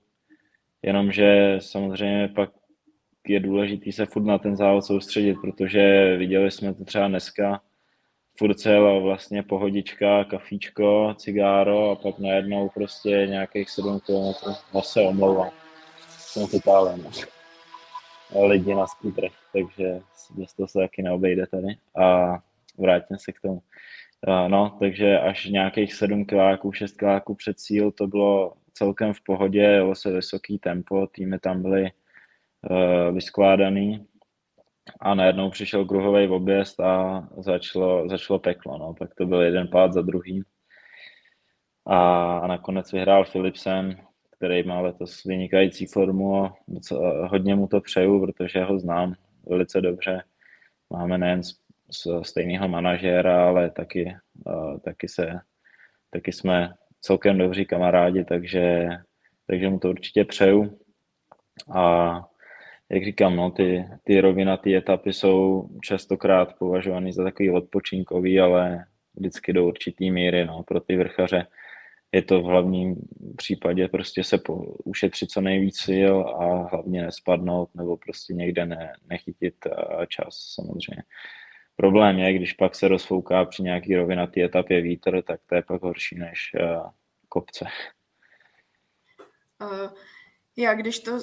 jenomže 0.82 1.56
samozřejmě 1.60 2.28
pak 2.28 2.50
je 3.28 3.40
důležité 3.40 3.92
se 3.92 4.06
furt 4.06 4.24
na 4.24 4.38
ten 4.38 4.56
závod 4.56 4.84
soustředit, 4.84 5.36
protože 5.40 6.16
viděli 6.16 6.50
jsme 6.50 6.74
to 6.74 6.84
třeba 6.84 7.08
dneska, 7.08 7.60
furt 8.38 8.54
cel 8.54 9.00
vlastně 9.00 9.42
pohodička, 9.42 10.24
kafíčko, 10.24 11.14
cigáro 11.18 11.90
a 11.90 11.96
pak 11.96 12.18
najednou 12.18 12.68
prostě 12.68 13.10
nějakých 13.10 13.70
7 13.70 14.00
km, 14.00 14.50
no 14.74 14.82
se 14.82 15.00
omlouvám, 15.00 15.50
jsem 16.08 16.46
totálně, 16.46 17.02
no. 17.02 18.46
lidi 18.46 18.74
na 18.74 18.86
skútrech, 18.86 19.32
takže 19.52 20.00
bez 20.30 20.54
toho 20.54 20.68
se 20.68 20.78
taky 20.78 21.02
neobejde 21.02 21.46
tady 21.46 21.76
a 22.04 22.38
vrátím 22.78 23.18
se 23.18 23.32
k 23.32 23.40
tomu. 23.40 23.62
No, 24.48 24.76
takže 24.80 25.18
až 25.18 25.46
nějakých 25.46 25.94
7 25.94 26.24
kiláků, 26.24 26.72
6 26.72 26.96
kiláků 26.96 27.34
před 27.34 27.60
cíl 27.60 27.90
to 27.90 28.06
bylo 28.06 28.52
celkem 28.72 29.14
v 29.14 29.20
pohodě, 29.20 29.60
jelo 29.60 29.94
se 29.94 30.10
vysoký 30.10 30.58
tempo, 30.58 31.06
týmy 31.06 31.38
tam 31.38 31.62
byly 31.62 31.82
uh, 31.82 33.14
vyskládaný, 33.14 34.06
a 35.00 35.14
najednou 35.14 35.50
přišel 35.50 35.84
kruhový 35.84 36.28
objezd 36.28 36.80
a 36.80 37.28
začalo, 37.38 38.08
začalo 38.08 38.38
peklo. 38.38 38.78
No. 38.78 38.94
Pak 38.94 39.14
to 39.14 39.26
byl 39.26 39.40
jeden 39.40 39.68
pád 39.68 39.92
za 39.92 40.02
druhým. 40.02 40.44
A, 41.86 42.38
a 42.38 42.46
nakonec 42.46 42.92
vyhrál 42.92 43.24
Philipsen, 43.24 43.96
který 44.30 44.62
má 44.62 44.80
letos 44.80 45.24
vynikající 45.24 45.86
formu 45.86 46.44
a 46.44 46.54
docela, 46.68 47.28
hodně 47.28 47.54
mu 47.54 47.66
to 47.66 47.80
přeju, 47.80 48.20
protože 48.20 48.64
ho 48.64 48.78
znám 48.78 49.14
velice 49.46 49.80
dobře. 49.80 50.22
Máme 50.90 51.18
nejen 51.18 51.42
z, 51.42 51.54
z 51.90 52.06
stejného 52.22 52.68
manažéra, 52.68 53.48
ale 53.48 53.70
taky, 53.70 54.16
uh, 54.46 54.78
taky, 54.78 55.08
se, 55.08 55.40
taky 56.10 56.32
jsme 56.32 56.74
celkem 57.00 57.38
dobří 57.38 57.66
kamarádi, 57.66 58.24
takže, 58.24 58.88
takže 59.46 59.68
mu 59.68 59.78
to 59.78 59.90
určitě 59.90 60.24
přeju. 60.24 60.78
A 61.74 62.24
jak 62.92 63.04
říkám, 63.04 63.36
no, 63.36 63.50
ty, 63.50 63.84
ty 64.04 64.20
rovinaté 64.20 64.76
etapy 64.76 65.12
jsou 65.12 65.68
častokrát 65.82 66.58
považovány 66.58 67.12
za 67.12 67.24
takový 67.24 67.50
odpočinkový, 67.50 68.40
ale 68.40 68.84
vždycky 69.14 69.52
do 69.52 69.66
určitý 69.66 70.10
míry, 70.10 70.46
no, 70.46 70.62
pro 70.62 70.80
ty 70.80 70.96
vrchaře 70.96 71.46
je 72.12 72.22
to 72.22 72.40
v 72.40 72.44
hlavním 72.44 72.96
případě 73.36 73.88
prostě 73.88 74.24
se 74.24 74.38
po, 74.38 74.54
ušetřit 74.84 75.30
co 75.30 75.40
nejvíc 75.40 75.78
sil 75.86 76.16
a 76.20 76.68
hlavně 76.68 77.02
nespadnout 77.02 77.74
nebo 77.74 77.96
prostě 77.96 78.34
někde 78.34 78.66
ne, 78.66 78.92
nechytit 79.10 79.54
čas 80.08 80.54
samozřejmě. 80.54 81.02
Problém 81.76 82.18
je, 82.18 82.32
když 82.32 82.52
pak 82.52 82.74
se 82.74 82.88
rozfouká 82.88 83.44
při 83.44 83.62
nějaký 83.62 83.96
rovinatý 83.96 84.42
etapě 84.42 84.80
vítr, 84.80 85.22
tak 85.22 85.40
to 85.46 85.54
je 85.54 85.62
pak 85.62 85.82
horší 85.82 86.18
než 86.18 86.52
uh, 86.54 86.90
kopce. 87.28 87.64
Uh, 89.62 89.90
já 90.56 90.74
když 90.74 91.00
to 91.00 91.18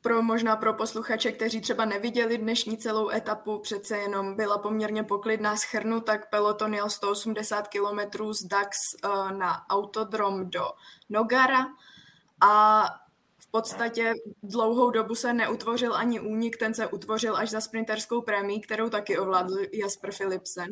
pro 0.00 0.22
možná 0.22 0.56
pro 0.56 0.74
posluchače, 0.74 1.32
kteří 1.32 1.60
třeba 1.60 1.84
neviděli 1.84 2.38
dnešní 2.38 2.78
celou 2.78 3.10
etapu, 3.10 3.58
přece 3.58 3.98
jenom 3.98 4.36
byla 4.36 4.58
poměrně 4.58 5.04
poklidná 5.04 5.56
schrnu, 5.56 6.00
tak 6.00 6.30
peloton 6.30 6.74
jel 6.74 6.90
180 6.90 7.68
km 7.68 8.32
z 8.32 8.44
Dax 8.44 8.76
uh, 9.04 9.32
na 9.32 9.68
autodrom 9.70 10.50
do 10.50 10.64
Nogara 11.10 11.66
a 12.40 12.84
v 13.38 13.50
podstatě 13.50 14.14
dlouhou 14.42 14.90
dobu 14.90 15.14
se 15.14 15.32
neutvořil 15.32 15.94
ani 15.94 16.20
únik, 16.20 16.56
ten 16.56 16.74
se 16.74 16.86
utvořil 16.86 17.36
až 17.36 17.50
za 17.50 17.60
sprinterskou 17.60 18.22
prémí, 18.22 18.60
kterou 18.60 18.88
taky 18.88 19.18
ovládl 19.18 19.56
Jasper 19.72 20.10
Philipsen 20.18 20.68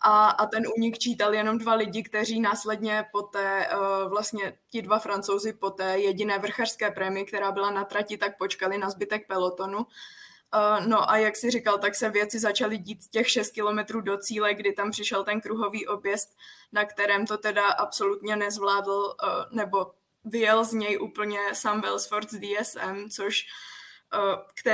a, 0.00 0.28
a 0.28 0.46
ten 0.46 0.62
únik 0.76 0.98
čítal 0.98 1.34
jenom 1.34 1.58
dva 1.58 1.74
lidi, 1.74 2.02
kteří 2.02 2.40
následně 2.40 3.04
poté, 3.12 3.68
uh, 3.68 4.10
vlastně 4.10 4.58
ti 4.70 4.82
dva 4.82 4.98
francouzi 4.98 5.52
po 5.52 5.70
té 5.70 5.98
jediné 5.98 6.38
vrchařské 6.38 6.90
prémii, 6.90 7.24
která 7.24 7.52
byla 7.52 7.70
na 7.70 7.84
trati, 7.84 8.18
tak 8.18 8.38
počkali 8.38 8.78
na 8.78 8.90
zbytek 8.90 9.26
pelotonu. 9.26 9.78
Uh, 9.78 10.86
no 10.86 11.10
a 11.10 11.16
jak 11.16 11.36
si 11.36 11.50
říkal, 11.50 11.78
tak 11.78 11.94
se 11.94 12.10
věci 12.10 12.38
začaly 12.38 12.78
dít 12.78 13.08
těch 13.10 13.30
6 13.30 13.50
kilometrů 13.50 14.00
do 14.00 14.18
cíle, 14.18 14.54
kdy 14.54 14.72
tam 14.72 14.90
přišel 14.90 15.24
ten 15.24 15.40
kruhový 15.40 15.86
objezd, 15.86 16.36
na 16.72 16.84
kterém 16.84 17.26
to 17.26 17.38
teda 17.38 17.68
absolutně 17.68 18.36
nezvládl, 18.36 18.90
uh, 18.92 19.56
nebo 19.56 19.92
vyjel 20.24 20.64
z 20.64 20.72
něj 20.72 20.98
úplně 21.00 21.40
sam 21.52 21.80
Wellsford 21.80 22.30
z 22.30 22.40
DSM, 22.40 23.08
což 23.10 23.46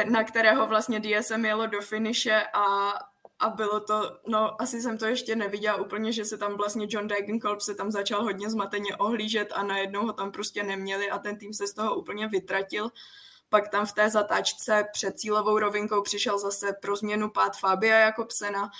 na 0.04 0.24
kterého 0.24 0.66
vlastně 0.66 1.00
DSM 1.00 1.44
jelo 1.44 1.66
do 1.66 1.80
finiše 1.80 2.42
a 2.52 2.92
a 3.44 3.50
bylo 3.50 3.80
to, 3.80 4.18
no 4.26 4.62
asi 4.62 4.82
jsem 4.82 4.98
to 4.98 5.06
ještě 5.06 5.36
neviděla 5.36 5.76
úplně, 5.76 6.12
že 6.12 6.24
se 6.24 6.38
tam 6.38 6.56
vlastně 6.56 6.86
John 6.90 7.08
Degenkolb 7.08 7.60
se 7.60 7.74
tam 7.74 7.90
začal 7.90 8.22
hodně 8.22 8.50
zmateně 8.50 8.96
ohlížet 8.96 9.52
a 9.54 9.62
najednou 9.62 10.06
ho 10.06 10.12
tam 10.12 10.32
prostě 10.32 10.62
neměli 10.62 11.10
a 11.10 11.18
ten 11.18 11.38
tým 11.38 11.52
se 11.52 11.66
z 11.66 11.74
toho 11.74 11.94
úplně 11.94 12.28
vytratil. 12.28 12.90
Pak 13.48 13.68
tam 13.68 13.86
v 13.86 13.92
té 13.92 14.10
zatáčce 14.10 14.84
před 14.92 15.18
cílovou 15.18 15.58
rovinkou 15.58 16.02
přišel 16.02 16.38
zase 16.38 16.72
pro 16.82 16.96
změnu 16.96 17.30
pád 17.30 17.56
Fabia 17.56 17.98
Jakobsena, 17.98 18.70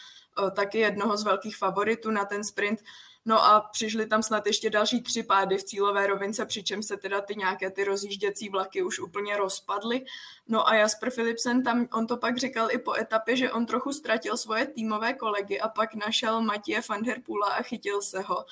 taky 0.55 0.79
jednoho 0.79 1.17
z 1.17 1.25
velkých 1.25 1.57
favoritů 1.57 2.11
na 2.11 2.25
ten 2.25 2.45
sprint. 2.45 2.83
No 3.27 3.45
a 3.45 3.61
přišly 3.61 4.07
tam 4.07 4.23
snad 4.23 4.47
ještě 4.47 4.71
další 4.71 5.03
tři 5.03 5.23
pády 5.23 5.59
v 5.59 5.65
cílové 5.65 6.07
rovince, 6.07 6.47
přičemž 6.47 6.87
se 6.87 6.97
teda 6.97 7.21
ty 7.21 7.35
nějaké 7.37 7.71
ty 7.71 7.85
rozjížděcí 7.85 8.49
vlaky 8.49 8.83
už 8.83 8.99
úplně 8.99 9.37
rozpadly. 9.37 10.05
No 10.49 10.69
a 10.69 10.75
Jasper 10.75 11.11
Philipsen 11.11 11.63
tam, 11.63 11.89
on 11.93 12.07
to 12.07 12.17
pak 12.17 12.39
říkal 12.39 12.71
i 12.71 12.79
po 12.79 12.95
etapě, 12.95 13.37
že 13.37 13.53
on 13.53 13.67
trochu 13.67 13.93
ztratil 13.93 14.37
svoje 14.37 14.67
týmové 14.67 15.15
kolegy 15.15 15.61
a 15.61 15.69
pak 15.69 15.95
našel 15.95 16.43
Matěje 16.43 16.81
van 16.89 17.03
der 17.03 17.21
Pula 17.21 17.47
a 17.47 17.63
chytil 17.63 18.03
se 18.03 18.21
ho. 18.21 18.45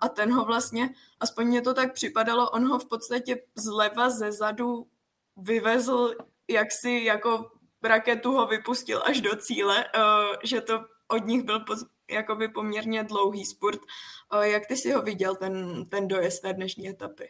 A 0.00 0.08
ten 0.08 0.32
ho 0.32 0.44
vlastně, 0.44 0.88
aspoň 1.20 1.46
mě 1.46 1.62
to 1.62 1.74
tak 1.74 1.92
připadalo, 1.92 2.50
on 2.50 2.68
ho 2.68 2.78
v 2.78 2.88
podstatě 2.88 3.42
zleva 3.54 4.10
ze 4.10 4.32
zadu 4.32 4.86
vyvezl, 5.36 6.14
jak 6.48 6.66
si 6.72 6.90
jako 6.90 7.50
raketu 7.82 8.32
ho 8.32 8.46
vypustil 8.46 9.02
až 9.04 9.20
do 9.20 9.36
cíle, 9.36 9.84
že 10.42 10.60
to 10.60 10.84
od 11.10 11.26
nich 11.26 11.42
byl 11.42 11.64
jakoby 12.10 12.48
poměrně 12.48 13.04
dlouhý 13.04 13.44
sport. 13.44 13.80
Jak 14.42 14.66
ty 14.66 14.76
si 14.76 14.92
ho 14.92 15.02
viděl, 15.02 15.34
ten, 15.34 15.84
ten 15.90 16.08
dojezd 16.08 16.42
té 16.42 16.52
dnešní 16.52 16.88
etapy? 16.88 17.28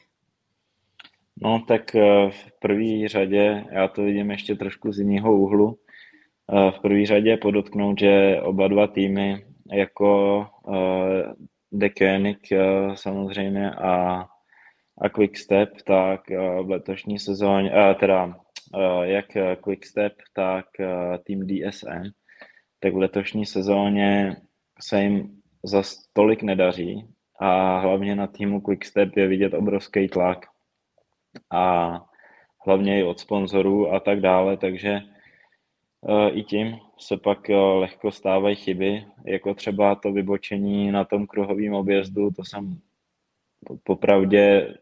No 1.42 1.64
tak 1.68 1.94
eh, 1.94 2.30
v 2.30 2.58
první 2.60 3.08
řadě, 3.08 3.64
já 3.72 3.88
to 3.88 4.02
vidím 4.02 4.30
ještě 4.30 4.54
trošku 4.54 4.92
z 4.92 4.98
jiného 4.98 5.36
úhlu, 5.36 5.78
eh, 6.52 6.70
v 6.70 6.80
první 6.80 7.06
řadě 7.06 7.36
podotknout, 7.36 7.98
že 7.98 8.40
oba 8.42 8.68
dva 8.68 8.86
týmy 8.86 9.44
jako 9.72 10.46
eh, 10.74 11.34
De 11.72 11.88
Koenig 11.90 12.38
samozřejmě 12.94 13.70
a, 13.70 14.26
a 14.98 15.08
Quickstep, 15.08 15.70
tak 15.86 16.20
v 16.62 16.70
letošní 16.70 17.18
sezóně, 17.18 17.72
teda 18.00 18.34
jak 19.02 19.26
Quickstep, 19.62 20.12
tak 20.34 20.66
tým 21.24 21.46
DSM, 21.46 22.10
tak 22.80 22.94
v 22.94 22.96
letošní 22.96 23.46
sezóně 23.46 24.36
se 24.80 25.02
jim 25.02 25.42
za 25.62 25.82
tolik 26.12 26.42
nedaří 26.42 27.06
a 27.40 27.78
hlavně 27.78 28.16
na 28.16 28.26
týmu 28.26 28.60
Quickstep 28.60 29.16
je 29.16 29.26
vidět 29.26 29.54
obrovský 29.54 30.08
tlak 30.08 30.46
a 31.50 31.94
hlavně 32.66 33.00
i 33.00 33.02
od 33.02 33.20
sponzorů 33.20 33.92
a 33.92 34.00
tak 34.00 34.20
dále, 34.20 34.56
takže 34.56 35.00
i 36.32 36.42
tím 36.42 36.78
se 36.98 37.16
pak 37.16 37.48
lehko 37.48 38.10
stávají 38.10 38.56
chyby, 38.56 39.04
jako 39.26 39.54
třeba 39.54 39.94
to 39.94 40.12
vybočení 40.12 40.90
na 40.90 41.04
tom 41.04 41.26
kruhovém 41.26 41.74
objezdu, 41.74 42.30
to 42.30 42.44
jsem 42.44 42.78
popravdě, 43.84 44.74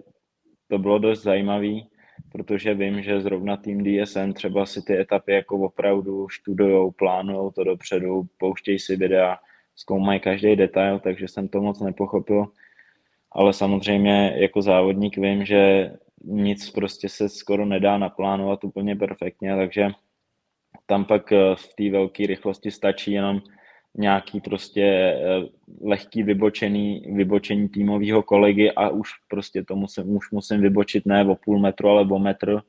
to 0.68 0.78
bylo 0.78 0.98
dost 0.98 1.22
zajímavý, 1.22 1.88
protože 2.32 2.74
vím, 2.74 3.02
že 3.02 3.20
zrovna 3.20 3.56
tým 3.56 3.84
DSM 3.84 4.32
třeba 4.32 4.66
si 4.66 4.82
ty 4.82 5.00
etapy 5.00 5.32
jako 5.32 5.58
opravdu 5.58 6.28
študujou, 6.28 6.90
plánujou 6.90 7.50
to 7.50 7.64
dopředu, 7.64 8.22
pouštějí 8.38 8.78
si 8.78 8.96
videa, 8.96 9.38
zkoumají 9.76 10.20
každý 10.20 10.56
detail, 10.56 10.98
takže 10.98 11.28
jsem 11.28 11.48
to 11.48 11.60
moc 11.60 11.80
nepochopil. 11.80 12.46
Ale 13.32 13.52
samozřejmě 13.52 14.34
jako 14.36 14.62
závodník 14.62 15.16
vím, 15.16 15.44
že 15.44 15.92
nic 16.24 16.70
prostě 16.70 17.08
se 17.08 17.28
skoro 17.28 17.66
nedá 17.66 17.98
naplánovat 17.98 18.64
úplně 18.64 18.96
perfektně, 18.96 19.56
takže 19.56 19.90
tam 20.86 21.04
pak 21.04 21.32
eh, 21.32 21.54
v 21.54 21.74
té 21.74 21.90
velké 21.90 22.26
rychlosti 22.26 22.70
stačí 22.70 23.12
jenom 23.12 23.40
nějaký 23.98 24.40
prostě 24.40 24.82
eh, 24.82 25.48
lehký 25.82 26.22
vybočený, 26.22 27.02
vybočení 27.14 27.68
týmového 27.68 28.22
kolegy 28.22 28.70
a 28.70 28.88
už 28.88 29.10
prostě 29.28 29.64
to 29.64 29.76
musím, 29.76 30.16
už 30.16 30.30
musím 30.30 30.60
vybočit 30.60 31.06
ne 31.06 31.24
o 31.24 31.34
půl 31.34 31.58
metru, 31.58 31.88
ale 31.88 32.02
o 32.02 32.18
metr 32.18 32.62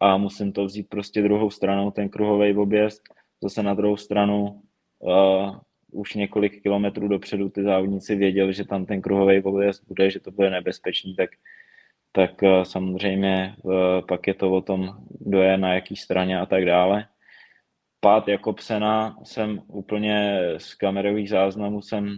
a 0.00 0.16
musím 0.16 0.52
to 0.52 0.64
vzít 0.64 0.88
prostě 0.88 1.22
druhou 1.22 1.50
stranou, 1.50 1.90
ten 1.90 2.08
kruhový 2.08 2.56
objezd. 2.56 3.02
Zase 3.42 3.62
na 3.62 3.74
druhou 3.74 3.96
stranu 3.96 4.62
uh, 4.98 5.56
už 5.92 6.14
několik 6.14 6.62
kilometrů 6.62 7.08
dopředu 7.08 7.48
ty 7.48 7.62
závodníci 7.62 8.16
věděli, 8.16 8.54
že 8.54 8.64
tam 8.64 8.86
ten 8.86 9.02
kruhový 9.02 9.42
objezd 9.42 9.82
bude, 9.88 10.10
že 10.10 10.20
to 10.20 10.30
bude 10.30 10.50
nebezpečný, 10.50 11.14
tak, 11.14 11.30
tak 12.12 12.42
uh, 12.42 12.62
samozřejmě 12.62 13.54
uh, 13.62 13.72
pak 14.08 14.26
je 14.26 14.34
to 14.34 14.50
o 14.50 14.60
tom, 14.60 14.96
kdo 15.20 15.42
je 15.42 15.58
na 15.58 15.74
jaký 15.74 15.96
straně 15.96 16.40
a 16.40 16.46
tak 16.46 16.64
dále 16.64 17.06
pád 18.00 18.28
Jakobsena 18.28 19.16
jsem 19.24 19.62
úplně 19.66 20.40
z 20.58 20.74
kamerových 20.74 21.30
záznamů 21.30 21.82
jsem 21.82 22.16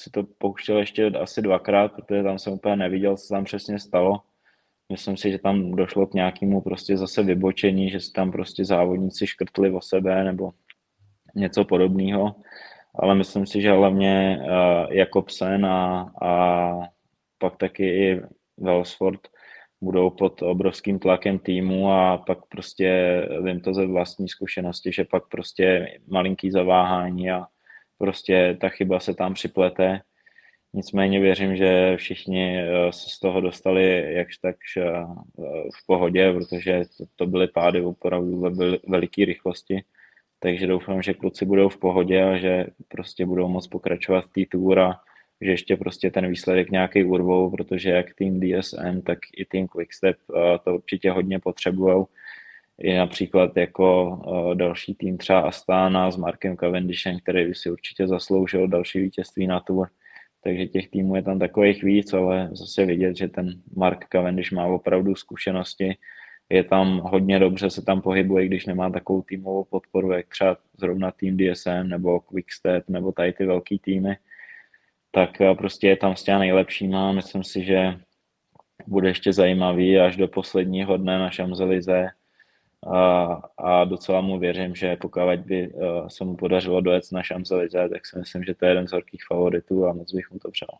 si 0.00 0.10
to 0.10 0.24
pouštěl 0.38 0.78
ještě 0.78 1.06
asi 1.06 1.42
dvakrát, 1.42 1.92
protože 1.92 2.22
tam 2.22 2.38
jsem 2.38 2.52
úplně 2.52 2.76
neviděl, 2.76 3.16
co 3.16 3.34
tam 3.34 3.44
přesně 3.44 3.78
stalo. 3.78 4.20
Myslím 4.92 5.16
si, 5.16 5.30
že 5.30 5.38
tam 5.38 5.70
došlo 5.70 6.06
k 6.06 6.14
nějakému 6.14 6.60
prostě 6.60 6.96
zase 6.96 7.22
vybočení, 7.22 7.90
že 7.90 8.00
si 8.00 8.12
tam 8.12 8.32
prostě 8.32 8.64
závodníci 8.64 9.26
škrtli 9.26 9.70
o 9.70 9.80
sebe 9.80 10.24
nebo 10.24 10.50
něco 11.34 11.64
podobného. 11.64 12.34
Ale 12.94 13.14
myslím 13.14 13.46
si, 13.46 13.62
že 13.62 13.72
hlavně 13.72 14.40
uh, 14.40 14.92
Jakobsen 14.92 15.66
a, 15.66 16.12
a 16.22 16.72
pak 17.38 17.56
taky 17.56 17.84
i 17.84 18.22
Wellsford 18.58 19.20
budou 19.82 20.10
pod 20.10 20.42
obrovským 20.42 20.98
tlakem 20.98 21.38
týmu 21.38 21.92
a 21.92 22.18
pak 22.18 22.38
prostě 22.46 23.20
vím 23.42 23.60
to 23.60 23.74
ze 23.74 23.86
vlastní 23.86 24.28
zkušenosti, 24.28 24.92
že 24.92 25.04
pak 25.04 25.28
prostě 25.28 25.98
malinký 26.08 26.50
zaváhání 26.50 27.30
a 27.30 27.46
prostě 27.98 28.58
ta 28.60 28.68
chyba 28.68 29.00
se 29.00 29.14
tam 29.14 29.34
připlete. 29.34 30.00
Nicméně 30.74 31.20
věřím, 31.20 31.56
že 31.56 31.96
všichni 31.96 32.60
eh, 32.60 32.92
se 32.92 33.10
z 33.10 33.18
toho 33.18 33.40
dostali 33.40 34.14
jakž 34.14 34.36
takž 34.36 34.76
eh, 34.76 35.04
v 35.74 35.86
pohodě, 35.86 36.32
protože 36.32 36.82
to, 37.16 37.26
byly 37.26 37.48
pády 37.48 37.80
opravdu 37.82 38.40
ve 38.40 38.50
veliké 38.88 39.24
rychlosti. 39.24 39.82
Takže 40.38 40.66
doufám, 40.66 41.02
že 41.02 41.14
kluci 41.14 41.44
budou 41.44 41.68
v 41.68 41.78
pohodě 41.78 42.24
a 42.24 42.36
že 42.36 42.66
prostě 42.88 43.26
budou 43.26 43.48
moct 43.48 43.66
pokračovat 43.66 44.24
v 44.24 44.32
té 44.32 44.50
tour 44.50 44.78
a 44.78 45.00
že 45.42 45.50
ještě 45.50 45.76
prostě 45.76 46.10
ten 46.10 46.26
výsledek 46.28 46.70
nějaký 46.70 47.04
urvou, 47.04 47.50
protože 47.50 47.90
jak 47.90 48.14
tým 48.14 48.40
DSM, 48.40 49.00
tak 49.02 49.18
i 49.36 49.44
tým 49.44 49.68
Quickstep 49.68 50.16
eh, 50.36 50.58
to 50.64 50.74
určitě 50.74 51.10
hodně 51.10 51.38
potřebují. 51.38 52.04
I 52.78 52.94
například 52.94 53.56
jako 53.56 54.18
eh, 54.26 54.54
další 54.54 54.94
tým 54.94 55.18
třeba 55.18 55.40
Astana 55.40 56.10
s 56.10 56.16
Markem 56.16 56.56
Cavendishem, 56.56 57.18
který 57.18 57.46
by 57.46 57.54
si 57.54 57.70
určitě 57.70 58.06
zasloužil 58.06 58.68
další 58.68 59.00
vítězství 59.00 59.46
na 59.46 59.60
Tour. 59.60 59.88
Takže 60.44 60.66
těch 60.66 60.88
týmů 60.88 61.16
je 61.16 61.22
tam 61.22 61.38
takových 61.38 61.82
víc, 61.82 62.12
ale 62.12 62.48
zase 62.52 62.86
vidět, 62.86 63.16
že 63.16 63.28
ten 63.28 63.62
Mark 63.76 64.04
Cavendish 64.08 64.52
má 64.52 64.66
opravdu 64.66 65.14
zkušenosti, 65.14 65.96
je 66.50 66.64
tam 66.64 66.98
hodně 66.98 67.38
dobře, 67.38 67.70
se 67.70 67.82
tam 67.82 68.00
pohybuje, 68.00 68.46
když 68.46 68.66
nemá 68.66 68.90
takovou 68.90 69.22
týmovou 69.22 69.64
podporu, 69.64 70.12
jak 70.12 70.28
třeba 70.28 70.56
zrovna 70.78 71.10
tým 71.10 71.36
DSM 71.36 71.88
nebo 71.88 72.20
Quickstep 72.20 72.88
nebo 72.88 73.12
tady 73.12 73.32
ty 73.32 73.46
velký 73.46 73.78
týmy 73.78 74.16
tak 75.12 75.40
eh, 75.40 75.54
prostě 75.54 75.88
je 75.88 75.96
tam 75.96 76.16
s 76.16 76.22
těma 76.22 76.38
nejlepšíma. 76.38 77.12
Myslím 77.12 77.44
si, 77.44 77.64
že 77.64 78.00
bude 78.86 79.08
ještě 79.08 79.32
zajímavý 79.32 79.98
až 79.98 80.16
do 80.16 80.28
posledního 80.28 80.96
dne 80.96 81.18
na 81.18 81.30
Šamzelize 81.30 82.08
a, 82.86 83.24
a 83.58 83.84
docela 83.84 84.20
mu 84.20 84.38
věřím, 84.38 84.74
že 84.74 84.96
pokud 84.96 85.22
by 85.36 85.68
uh, 85.68 86.08
se 86.08 86.24
mu 86.24 86.36
podařilo 86.36 86.80
dojet 86.80 87.04
na 87.12 87.22
Šamzelize, 87.22 87.88
tak 87.88 88.06
si 88.06 88.18
myslím, 88.18 88.44
že 88.44 88.54
to 88.54 88.64
je 88.64 88.70
jeden 88.70 88.88
z 88.88 88.92
velkých 88.92 89.22
favoritů 89.28 89.86
a 89.86 89.92
moc 89.92 90.12
bych 90.12 90.30
mu 90.30 90.38
to 90.38 90.50
přál. 90.50 90.78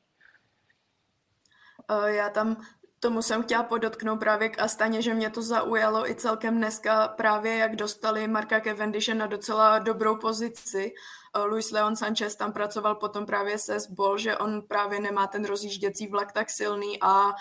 Eh, 1.91 2.15
já 2.15 2.31
tam 2.31 2.57
tomu 3.01 3.23
jsem 3.23 3.43
chtěla 3.43 3.63
podotknout 3.63 4.17
právě 4.21 4.49
k 4.49 4.63
Astaně, 4.63 5.03
že 5.03 5.15
mě 5.15 5.31
to 5.31 5.43
zaujalo 5.43 6.11
i 6.11 6.15
celkem 6.15 6.57
dneska 6.57 7.09
právě, 7.09 7.57
jak 7.57 7.77
dostali 7.77 8.29
Marka 8.29 8.61
Cavendishe 8.61 9.15
na 9.15 9.27
docela 9.27 9.79
dobrou 9.79 10.17
pozici. 10.17 10.93
Eh, 11.37 11.45
Luis 11.45 11.71
Leon 11.71 11.97
Sanchez 11.97 12.37
tam 12.37 12.53
pracoval 12.53 12.95
potom 12.95 13.27
právě 13.27 13.59
se 13.59 13.81
Sbol, 13.81 14.19
že 14.19 14.37
on 14.37 14.63
právě 14.63 15.01
nemá 15.01 15.27
ten 15.27 15.45
rozjížděcí 15.45 16.07
vlak 16.07 16.33
tak 16.33 16.51
silný 16.51 17.03
a 17.03 17.33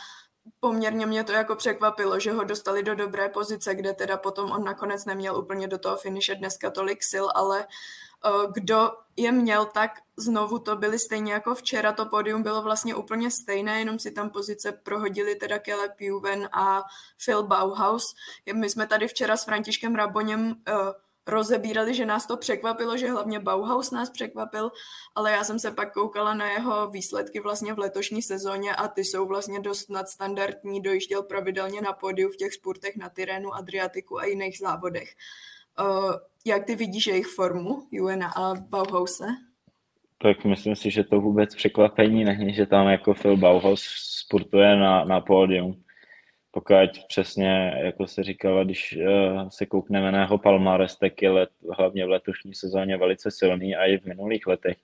poměrně 0.59 1.05
mě 1.05 1.23
to 1.23 1.31
jako 1.31 1.55
překvapilo, 1.55 2.19
že 2.19 2.31
ho 2.31 2.43
dostali 2.43 2.83
do 2.83 2.95
dobré 2.95 3.29
pozice, 3.29 3.75
kde 3.75 3.93
teda 3.93 4.17
potom 4.17 4.51
on 4.51 4.63
nakonec 4.63 5.05
neměl 5.05 5.37
úplně 5.37 5.67
do 5.67 5.77
toho 5.77 5.97
finiše 5.97 6.35
dneska 6.35 6.71
tolik 6.71 7.03
sil, 7.11 7.25
ale 7.35 7.67
Eh, 8.25 8.47
kdo 8.53 8.91
je 9.17 9.31
měl, 9.31 9.65
tak 9.65 9.91
znovu 10.17 10.59
to 10.59 10.75
byly 10.75 10.99
stejně 10.99 11.33
jako 11.33 11.55
včera, 11.55 11.91
to 11.91 12.05
pódium 12.05 12.43
bylo 12.43 12.61
vlastně 12.61 12.95
úplně 12.95 13.31
stejné, 13.31 13.79
jenom 13.79 13.99
si 13.99 14.11
tam 14.11 14.29
pozice 14.29 14.71
prohodili 14.71 15.35
teda 15.35 15.59
Caleb 15.59 15.91
Juven 15.99 16.49
a 16.51 16.83
Phil 17.25 17.43
Bauhaus. 17.43 18.15
My 18.53 18.69
jsme 18.69 18.87
tady 18.87 19.07
včera 19.07 19.37
s 19.37 19.45
Františkem 19.45 19.95
Raboněm 19.95 20.41
uh, 20.45 20.55
rozebírali, 21.27 21.93
že 21.93 22.05
nás 22.05 22.27
to 22.27 22.37
překvapilo, 22.37 22.97
že 22.97 23.11
hlavně 23.11 23.39
Bauhaus 23.39 23.91
nás 23.91 24.09
překvapil, 24.09 24.71
ale 25.15 25.31
já 25.31 25.43
jsem 25.43 25.59
se 25.59 25.71
pak 25.71 25.93
koukala 25.93 26.33
na 26.33 26.51
jeho 26.51 26.87
výsledky 26.87 27.39
vlastně 27.39 27.73
v 27.73 27.79
letošní 27.79 28.21
sezóně 28.21 28.75
a 28.75 28.87
ty 28.87 29.03
jsou 29.03 29.27
vlastně 29.27 29.59
dost 29.59 29.89
nadstandardní, 29.89 30.81
dojížděl 30.81 31.23
pravidelně 31.23 31.81
na 31.81 31.93
pódiu 31.93 32.29
v 32.29 32.37
těch 32.37 32.53
sportech 32.53 32.97
na 32.97 33.09
Tyrénu, 33.09 33.53
Adriatiku 33.53 34.19
a 34.19 34.25
jiných 34.25 34.57
závodech. 34.57 35.09
Uh, 35.79 36.13
jak 36.45 36.65
ty 36.65 36.75
vidíš 36.75 37.07
jejich 37.07 37.27
formu, 37.27 37.87
Juena 37.91 38.27
a 38.37 38.53
Bauhause? 38.55 39.25
Tak 40.17 40.45
myslím 40.45 40.75
si, 40.75 40.91
že 40.91 41.03
to 41.03 41.21
vůbec 41.21 41.55
překvapení 41.55 42.23
není, 42.23 42.53
že 42.53 42.65
tam 42.65 42.87
jako 42.87 43.13
Phil 43.13 43.37
Bauhaus 43.37 43.83
sportuje 43.97 44.75
na, 44.75 45.05
na 45.05 45.21
pódium. 45.21 45.83
Pokud 46.51 46.75
přesně, 47.07 47.73
jako 47.83 48.07
se 48.07 48.23
říkalo, 48.23 48.63
když 48.65 48.97
uh, 48.97 49.49
se 49.49 49.65
koukneme 49.65 50.11
na 50.11 50.21
jeho 50.21 50.37
palmares, 50.37 50.95
tak 50.95 51.21
je 51.21 51.29
let, 51.29 51.49
hlavně 51.77 52.05
v 52.05 52.09
letošní 52.09 52.53
sezóně 52.53 52.97
velice 52.97 53.31
silný 53.31 53.75
a 53.75 53.85
i 53.85 53.97
v 53.97 54.05
minulých 54.05 54.47
letech. 54.47 54.77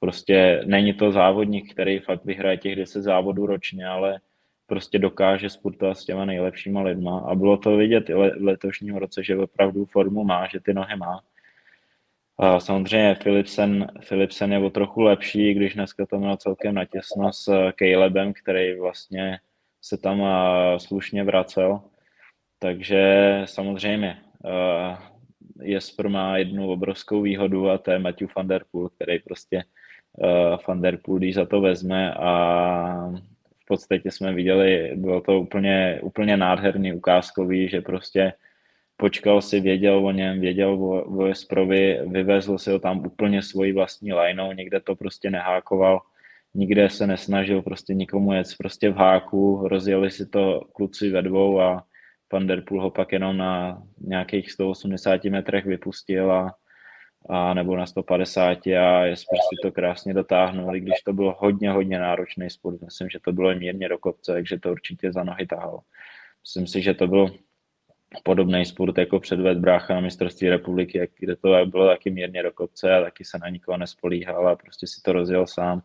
Prostě 0.00 0.62
není 0.66 0.94
to 0.94 1.12
závodník, 1.12 1.72
který 1.72 1.98
fakt 1.98 2.24
vyhraje 2.24 2.56
těch 2.56 2.76
10 2.76 3.02
závodů 3.02 3.46
ročně, 3.46 3.86
ale 3.86 4.20
prostě 4.66 4.98
dokáže 4.98 5.50
sportovat 5.50 5.98
s 5.98 6.04
těma 6.04 6.24
nejlepšíma 6.24 6.82
lidma 6.82 7.18
a 7.18 7.34
bylo 7.34 7.56
to 7.56 7.76
vidět 7.76 8.10
i 8.10 8.14
v 8.14 8.32
letošním 8.40 8.96
roce, 8.96 9.24
že 9.24 9.36
opravdu 9.36 9.84
formu 9.84 10.24
má, 10.24 10.46
že 10.46 10.60
ty 10.60 10.74
nohy 10.74 10.96
má. 10.96 11.20
A 12.38 12.60
samozřejmě 12.60 13.16
Philipsen, 13.22 13.86
Philipsen 14.08 14.52
je 14.52 14.58
o 14.58 14.70
trochu 14.70 15.00
lepší, 15.00 15.54
když 15.54 15.74
dneska 15.74 16.06
to 16.06 16.18
měl 16.18 16.36
celkem 16.36 16.74
natěsno 16.74 17.32
s 17.32 17.72
Calebem, 17.72 18.32
který 18.32 18.78
vlastně 18.78 19.38
se 19.88 19.96
tam 19.96 20.22
slušně 20.78 21.24
vracel. 21.24 21.80
Takže 22.58 23.42
samozřejmě 23.44 24.18
Jesper 25.62 26.08
má 26.08 26.38
jednu 26.38 26.70
obrovskou 26.70 27.22
výhodu 27.22 27.70
a 27.70 27.78
to 27.78 27.90
je 27.90 27.98
Matthew 27.98 28.28
van 28.36 28.48
der 28.48 28.64
Poel, 28.70 28.88
který 28.88 29.18
prostě 29.18 29.64
van 30.68 30.80
der 30.80 30.96
Poel, 30.96 31.18
když 31.18 31.34
za 31.34 31.46
to 31.46 31.60
vezme 31.60 32.14
a 32.14 33.12
podstatě 33.66 34.10
jsme 34.10 34.32
viděli, 34.32 34.92
bylo 34.96 35.20
to 35.20 35.40
úplně, 35.40 36.00
úplně 36.02 36.36
nádherný 36.36 36.92
ukázkový, 36.92 37.68
že 37.68 37.80
prostě 37.80 38.32
počkal 38.96 39.42
si, 39.42 39.60
věděl 39.60 40.06
o 40.06 40.10
něm, 40.10 40.40
věděl 40.40 40.70
o, 40.72 41.04
o 41.04 41.26
Jesprovi, 41.26 42.00
vyvezl 42.06 42.58
si 42.58 42.70
ho 42.70 42.78
tam 42.78 43.06
úplně 43.06 43.42
svojí 43.42 43.72
vlastní 43.72 44.12
lineou, 44.12 44.52
nikde 44.52 44.80
to 44.80 44.96
prostě 44.96 45.30
nehákoval, 45.30 46.00
nikde 46.56 46.90
se 46.90 47.06
nesnažil 47.06 47.62
prostě 47.62 47.94
nikomu 47.94 48.32
jet 48.32 48.46
prostě 48.58 48.90
v 48.90 48.96
háku, 48.96 49.68
rozjeli 49.68 50.10
si 50.10 50.26
to 50.26 50.60
kluci 50.74 51.10
ve 51.10 51.22
dvou 51.22 51.60
a 51.60 51.84
Van 52.32 52.46
Der 52.46 52.62
Poel 52.68 52.82
ho 52.82 52.90
pak 52.90 53.12
jenom 53.12 53.36
na 53.36 53.82
nějakých 54.00 54.52
180 54.52 55.24
metrech 55.24 55.64
vypustil 55.64 56.32
a, 56.32 56.54
a 57.28 57.54
nebo 57.54 57.76
na 57.76 57.86
150 57.86 58.66
a 58.66 59.04
je 59.04 59.14
prostě 59.30 59.56
to 59.62 59.72
krásně 59.72 60.14
dotáhnul, 60.14 60.76
i 60.76 60.80
když 60.80 61.00
to 61.04 61.12
bylo 61.12 61.36
hodně, 61.38 61.70
hodně 61.70 61.98
náročný 61.98 62.50
sport. 62.50 62.82
Myslím, 62.82 63.08
že 63.08 63.18
to 63.20 63.32
bylo 63.32 63.54
mírně 63.54 63.88
do 63.88 63.98
kopce, 63.98 64.32
takže 64.32 64.58
to 64.58 64.70
určitě 64.70 65.12
za 65.12 65.24
nohy 65.24 65.46
tahalo. 65.46 65.80
Myslím 66.42 66.66
si, 66.66 66.82
že 66.82 66.94
to 66.94 67.06
byl 67.06 67.30
podobný 68.22 68.64
sport 68.64 68.98
jako 68.98 69.20
předved 69.20 69.58
brácha 69.58 69.94
na 69.94 70.00
mistrovství 70.00 70.48
republiky, 70.48 71.08
kde 71.18 71.36
to 71.36 71.66
bylo 71.66 71.88
taky 71.88 72.10
mírně 72.10 72.42
do 72.42 72.52
kopce 72.52 72.96
a 72.96 73.02
taky 73.02 73.24
se 73.24 73.38
na 73.38 73.48
nikoho 73.48 73.78
nespolíhal 73.78 74.48
a 74.48 74.56
prostě 74.56 74.86
si 74.86 75.00
to 75.02 75.12
rozjel 75.12 75.46
sám. 75.46 75.82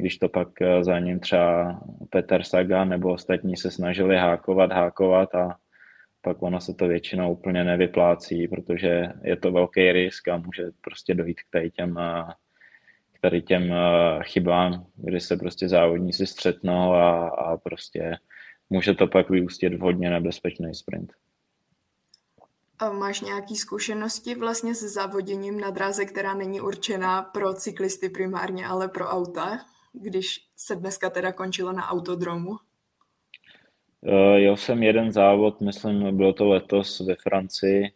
Když 0.00 0.18
to 0.18 0.28
pak 0.28 0.48
eh, 0.62 0.84
za 0.84 0.98
ním 0.98 1.20
třeba 1.20 1.80
Peter 2.10 2.42
Saga 2.42 2.84
nebo 2.84 3.12
ostatní 3.12 3.56
se 3.56 3.70
snažili 3.70 4.16
hákovat, 4.16 4.72
hákovat 4.72 5.34
a 5.34 5.58
pak 6.20 6.42
ono 6.42 6.60
se 6.60 6.74
to 6.74 6.88
většinou 6.88 7.32
úplně 7.32 7.64
nevyplácí, 7.64 8.48
protože 8.48 9.12
je 9.22 9.36
to 9.36 9.52
velký 9.52 9.92
risk 9.92 10.28
a 10.28 10.36
může 10.36 10.70
prostě 10.80 11.14
dojít 11.14 11.40
k 11.40 11.50
tady 11.50 11.70
těm, 11.70 11.98
eh, 11.98 12.32
k 13.12 13.20
tady 13.20 13.42
těm 13.42 13.72
eh, 13.72 13.76
chybám, 14.22 14.86
kdy 14.96 15.20
se 15.20 15.36
prostě 15.36 15.68
závodníci 15.68 16.26
střetnou 16.26 16.92
a, 16.92 17.28
a 17.28 17.56
prostě 17.56 18.16
může 18.70 18.94
to 18.94 19.06
pak 19.06 19.30
vyústit 19.30 19.74
v 19.74 19.80
hodně 19.80 20.10
nebezpečný 20.10 20.74
sprint. 20.74 21.12
A 22.78 22.92
máš 22.92 23.20
nějaké 23.20 23.54
zkušenosti 23.54 24.34
vlastně 24.34 24.74
se 24.74 24.88
závoděním 24.88 25.60
na 25.60 25.70
dráze, 25.70 26.04
která 26.04 26.34
není 26.34 26.60
určená 26.60 27.22
pro 27.22 27.54
cyklisty 27.54 28.08
primárně, 28.08 28.66
ale 28.66 28.88
pro 28.88 29.08
auta, 29.08 29.58
když 29.92 30.48
se 30.56 30.76
dneska 30.76 31.10
teda 31.10 31.32
končilo 31.32 31.72
na 31.72 31.88
autodromu? 31.88 32.50
Uh, 34.00 34.34
jel 34.34 34.56
jsem 34.56 34.82
jeden 34.82 35.12
závod, 35.12 35.60
myslím, 35.60 36.16
bylo 36.16 36.32
to 36.32 36.48
letos 36.48 37.00
ve 37.00 37.14
Francii. 37.14 37.92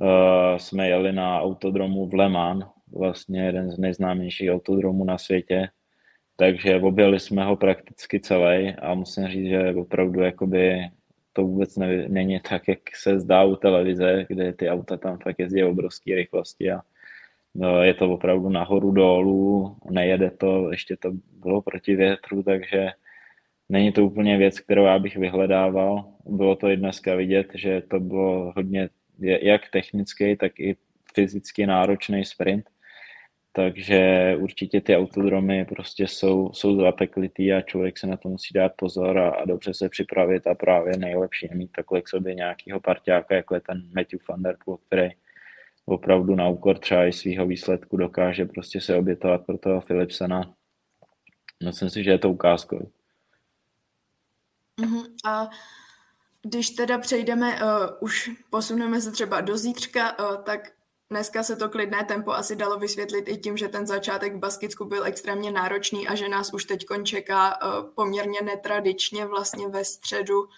Uh, 0.00 0.56
jsme 0.56 0.88
jeli 0.88 1.12
na 1.12 1.40
autodromu 1.40 2.06
v 2.06 2.14
Le 2.14 2.28
Mans, 2.28 2.64
vlastně 2.92 3.42
jeden 3.42 3.70
z 3.70 3.78
nejznámějších 3.78 4.50
autodromů 4.50 5.04
na 5.04 5.18
světě. 5.18 5.68
Takže 6.36 6.80
objeli 6.80 7.20
jsme 7.20 7.44
ho 7.44 7.56
prakticky 7.56 8.20
celý 8.20 8.74
a 8.74 8.94
musím 8.94 9.28
říct, 9.28 9.48
že 9.48 9.74
opravdu 9.74 10.20
jakoby 10.20 10.90
to 11.32 11.42
vůbec 11.42 11.76
ne, 11.76 12.08
není 12.08 12.40
tak, 12.40 12.68
jak 12.68 12.78
se 12.96 13.20
zdá 13.20 13.44
u 13.44 13.56
televize, 13.56 14.26
kde 14.28 14.52
ty 14.52 14.68
auta 14.68 14.96
tam 14.96 15.18
fakt 15.18 15.38
jezdí 15.38 15.64
obrovské 15.64 16.14
rychlosti 16.14 16.72
a 16.72 16.80
je 17.82 17.94
to 17.94 18.10
opravdu 18.10 18.48
nahoru 18.48 18.90
dolů, 18.90 19.76
nejede 19.90 20.30
to, 20.30 20.70
ještě 20.70 20.96
to 20.96 21.12
bylo 21.40 21.62
proti 21.62 21.96
větru, 21.96 22.42
takže 22.42 22.90
není 23.68 23.92
to 23.92 24.04
úplně 24.04 24.38
věc, 24.38 24.60
kterou 24.60 24.84
já 24.84 24.98
bych 24.98 25.16
vyhledával. 25.16 26.04
Bylo 26.26 26.56
to 26.56 26.68
i 26.68 26.76
dneska 26.76 27.14
vidět, 27.14 27.50
že 27.54 27.82
to 27.88 28.00
bylo 28.00 28.52
hodně 28.56 28.88
jak 29.18 29.70
technický, 29.70 30.36
tak 30.36 30.60
i 30.60 30.76
fyzicky 31.14 31.66
náročný 31.66 32.24
sprint 32.24 32.64
takže 33.56 34.34
určitě 34.40 34.80
ty 34.80 34.96
autodromy 34.96 35.64
prostě 35.64 36.06
jsou, 36.06 36.52
jsou 36.52 36.80
zapeklitý 36.80 37.52
a 37.52 37.60
člověk 37.60 37.98
se 37.98 38.06
na 38.06 38.16
to 38.16 38.28
musí 38.28 38.54
dát 38.54 38.72
pozor 38.76 39.18
a, 39.18 39.30
a 39.30 39.44
dobře 39.44 39.74
se 39.74 39.88
připravit 39.88 40.46
a 40.46 40.54
právě 40.54 40.96
nejlepší 40.96 41.48
je 41.50 41.56
mít 41.56 41.72
takhle 41.72 42.02
k 42.02 42.08
sobě 42.08 42.34
nějakého 42.34 42.80
parťáka, 42.80 43.34
jako 43.34 43.54
je 43.54 43.60
ten 43.60 43.82
Matthew 43.94 44.20
van 44.28 44.42
der 44.42 44.56
Poel, 44.64 44.78
který 44.86 45.10
opravdu 45.86 46.34
na 46.34 46.48
úkor 46.48 46.78
třeba 46.78 47.06
i 47.06 47.12
svého 47.12 47.46
výsledku 47.46 47.96
dokáže 47.96 48.44
prostě 48.44 48.80
se 48.80 48.96
obětovat 48.96 49.46
pro 49.46 49.58
toho 49.58 49.80
Philipsena. 49.80 50.54
Myslím 51.64 51.90
si, 51.90 52.04
že 52.04 52.10
je 52.10 52.18
to 52.18 52.30
ukázkový. 52.30 52.86
Uh-huh. 54.80 55.06
A 55.24 55.50
když 56.42 56.70
teda 56.70 56.98
přejdeme, 56.98 57.62
uh, 57.62 57.68
už 58.00 58.30
posuneme 58.50 59.00
se 59.00 59.12
třeba 59.12 59.40
do 59.40 59.56
zítřka, 59.56 60.18
uh, 60.18 60.42
tak 60.42 60.72
Dneska 61.10 61.42
se 61.42 61.56
to 61.56 61.68
klidné 61.68 62.04
tempo 62.04 62.32
asi 62.32 62.56
dalo 62.56 62.78
vysvětlit 62.78 63.28
i 63.28 63.36
tím, 63.36 63.56
že 63.56 63.68
ten 63.68 63.86
začátek 63.86 64.34
v 64.34 64.38
Baskicku 64.38 64.84
byl 64.84 65.04
extrémně 65.04 65.52
náročný 65.52 66.08
a 66.08 66.14
že 66.14 66.28
nás 66.28 66.54
už 66.54 66.64
teď 66.64 66.86
čeká 67.02 67.52
eh, 67.52 67.66
poměrně 67.94 68.40
netradičně 68.42 69.26
vlastně 69.26 69.68
ve 69.68 69.84
středu, 69.84 70.48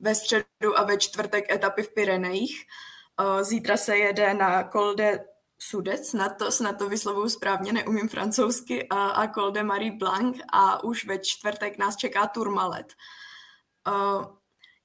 ve 0.00 0.14
středu 0.14 0.78
a 0.78 0.84
ve 0.84 0.98
čtvrtek 0.98 1.52
etapy 1.52 1.82
v 1.82 1.94
Pyrenejích. 1.94 2.62
Eh, 2.62 2.93
zítra 3.42 3.76
se 3.76 3.96
jede 3.96 4.34
na 4.34 4.68
Col 4.72 4.94
de 4.94 5.24
Sudec, 5.58 6.12
na 6.12 6.28
to, 6.28 6.50
snad 6.50 6.78
to 6.78 6.88
vyslovuju 6.88 7.28
správně, 7.28 7.72
neumím 7.72 8.08
francouzsky, 8.08 8.88
a, 8.90 9.28
Col 9.28 9.50
de 9.50 9.62
Marie 9.62 9.92
Blanc 9.92 10.36
a 10.52 10.84
už 10.84 11.06
ve 11.06 11.18
čtvrtek 11.18 11.78
nás 11.78 11.96
čeká 11.96 12.26
Turmalet. 12.26 12.86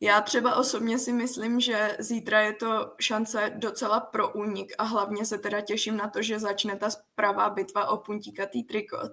Já 0.01 0.21
třeba 0.21 0.55
osobně 0.55 0.99
si 0.99 1.13
myslím, 1.13 1.59
že 1.59 1.97
zítra 1.99 2.41
je 2.41 2.53
to 2.53 2.93
šance 2.99 3.51
docela 3.55 3.99
pro 3.99 4.29
únik 4.29 4.73
a 4.77 4.83
hlavně 4.83 5.25
se 5.25 5.37
teda 5.37 5.61
těším 5.61 5.97
na 5.97 6.09
to, 6.09 6.21
že 6.21 6.39
začne 6.39 6.75
ta 6.75 6.89
pravá 7.15 7.49
bitva 7.49 7.89
o 7.89 7.97
puntíkatý 7.97 8.63
trikot. 8.63 9.11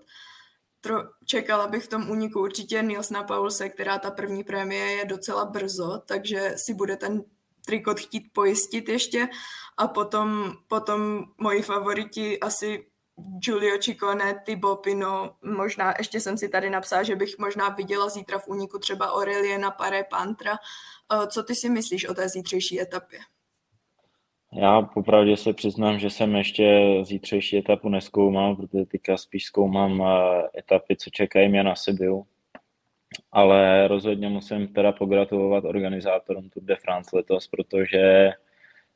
Tro, 0.81 1.03
čekala 1.25 1.67
bych 1.67 1.85
v 1.85 1.89
tom 1.89 2.11
úniku 2.11 2.41
určitě 2.41 2.83
Nilsna 2.83 3.23
Paulse, 3.23 3.69
která 3.69 3.99
ta 3.99 4.11
první 4.11 4.45
prémie 4.45 4.93
je 4.93 5.05
docela 5.05 5.45
brzo, 5.45 6.03
takže 6.07 6.53
si 6.57 6.75
bude 6.75 6.97
ten 6.97 7.25
trikot 7.67 8.01
chtít 8.01 8.33
pojistit 8.33 8.89
ještě 8.89 9.29
a 9.77 9.89
potom, 9.89 10.53
potom 10.69 11.25
moji 11.39 11.63
favoriti 11.63 12.41
asi 12.41 12.87
Giulio 13.39 13.79
Ciccone, 13.79 14.43
Thibaut 14.45 14.81
Pino, 14.81 15.31
možná 15.43 15.95
ještě 15.99 16.21
jsem 16.21 16.39
si 16.39 16.49
tady 16.49 16.71
napsala, 16.71 17.03
že 17.03 17.17
bych 17.17 17.39
možná 17.39 17.69
viděla 17.69 18.09
zítra 18.09 18.39
v 18.39 18.49
úniku 18.49 18.79
třeba 18.79 19.13
Aureliena 19.13 19.71
Pare 19.71 20.05
Pantra. 20.11 20.53
Eh, 20.53 21.27
co 21.27 21.43
ty 21.43 21.55
si 21.55 21.71
myslíš 21.71 22.09
o 22.09 22.15
té 22.15 22.29
zítřejší 22.29 22.81
etapě? 22.81 23.19
Já 24.53 24.83
popravdě 24.83 25.37
se 25.37 25.53
přiznám, 25.53 25.99
že 25.99 26.11
jsem 26.11 26.37
ještě 26.37 26.85
zítřejší 27.03 27.59
etapu 27.59 27.89
neskoumal, 27.89 28.57
protože 28.57 28.85
teďka 28.85 29.17
spíš 29.17 29.45
zkoumám 29.45 30.03
eh, 30.03 30.59
etapy, 30.59 30.97
co 30.97 31.11
čekají 31.11 31.49
mě 31.49 31.63
na 31.63 31.75
Sibiu. 31.75 32.27
Ale 33.33 33.89
rozhodně 33.89 34.29
musím 34.29 34.69
teda 34.69 34.93
pogratulovat 34.93 35.65
organizátorům 35.65 36.51
Tour 36.51 36.63
de 36.63 36.77
France 36.77 37.17
letos, 37.17 37.49
protože 37.49 38.33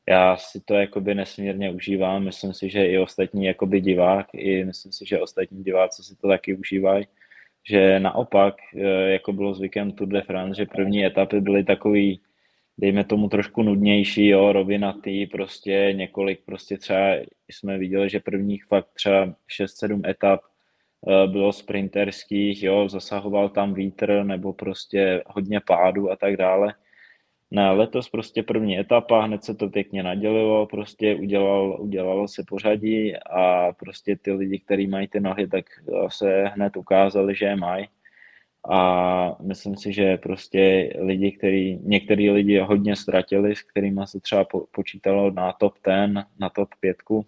já 0.09 0.37
si 0.37 0.61
to 0.61 0.73
jakoby 0.73 1.15
nesmírně 1.15 1.71
užívám, 1.71 2.23
myslím 2.23 2.53
si, 2.53 2.69
že 2.69 2.85
i 2.85 2.97
ostatní 2.97 3.45
jakoby 3.45 3.81
divák, 3.81 4.27
i 4.33 4.65
myslím 4.65 4.91
si, 4.91 5.05
že 5.05 5.21
ostatní 5.21 5.63
diváci 5.63 6.03
si 6.03 6.15
to 6.15 6.27
taky 6.27 6.55
užívají, 6.55 7.07
že 7.69 7.99
naopak, 7.99 8.55
e, 8.75 9.11
jako 9.11 9.33
bylo 9.33 9.53
zvykem 9.53 9.91
Tour 9.91 10.07
de 10.07 10.21
France, 10.21 10.61
že 10.61 10.65
první 10.65 11.05
etapy 11.05 11.41
byly 11.41 11.63
takový, 11.63 12.21
dejme 12.77 13.03
tomu 13.03 13.29
trošku 13.29 13.63
nudnější, 13.63 14.27
jo, 14.27 14.53
rovinatý, 14.53 15.27
prostě 15.27 15.93
několik, 15.95 16.41
prostě 16.45 16.77
třeba 16.77 17.15
jsme 17.49 17.77
viděli, 17.77 18.09
že 18.09 18.19
prvních 18.19 18.65
fakt 18.65 18.87
třeba 18.93 19.35
6-7 19.47 20.09
etap 20.09 20.41
bylo 21.27 21.53
sprinterských, 21.53 22.63
jo, 22.63 22.89
zasahoval 22.89 23.49
tam 23.49 23.73
vítr 23.73 24.23
nebo 24.23 24.53
prostě 24.53 25.23
hodně 25.27 25.59
pádu 25.59 26.11
a 26.11 26.15
tak 26.15 26.37
dále 26.37 26.73
ne, 27.51 27.71
letos 27.71 28.09
prostě 28.09 28.43
první 28.43 28.79
etapa, 28.79 29.21
hned 29.21 29.43
se 29.43 29.55
to 29.55 29.69
pěkně 29.69 30.03
nadělilo, 30.03 30.65
prostě 30.65 31.15
udělal, 31.15 31.77
udělalo 31.79 32.27
se 32.27 32.43
pořadí 32.47 33.15
a 33.15 33.73
prostě 33.73 34.15
ty 34.15 34.31
lidi, 34.31 34.59
kteří 34.59 34.87
mají 34.87 35.07
ty 35.07 35.19
nohy, 35.19 35.47
tak 35.47 35.65
se 36.07 36.43
hned 36.43 36.77
ukázali, 36.77 37.35
že 37.35 37.45
je 37.45 37.55
mají. 37.55 37.87
A 38.69 39.37
myslím 39.41 39.75
si, 39.77 39.93
že 39.93 40.17
prostě 40.17 40.93
lidi, 40.99 41.31
který, 41.31 41.79
některý 41.83 42.29
lidi 42.29 42.59
hodně 42.59 42.95
ztratili, 42.95 43.55
s 43.55 43.61
kterými 43.61 44.01
se 44.05 44.19
třeba 44.19 44.43
po, 44.43 44.65
počítalo 44.71 45.31
na 45.31 45.53
top 45.53 45.73
ten, 45.81 46.25
na 46.39 46.49
top 46.49 46.69
pětku, 46.79 47.25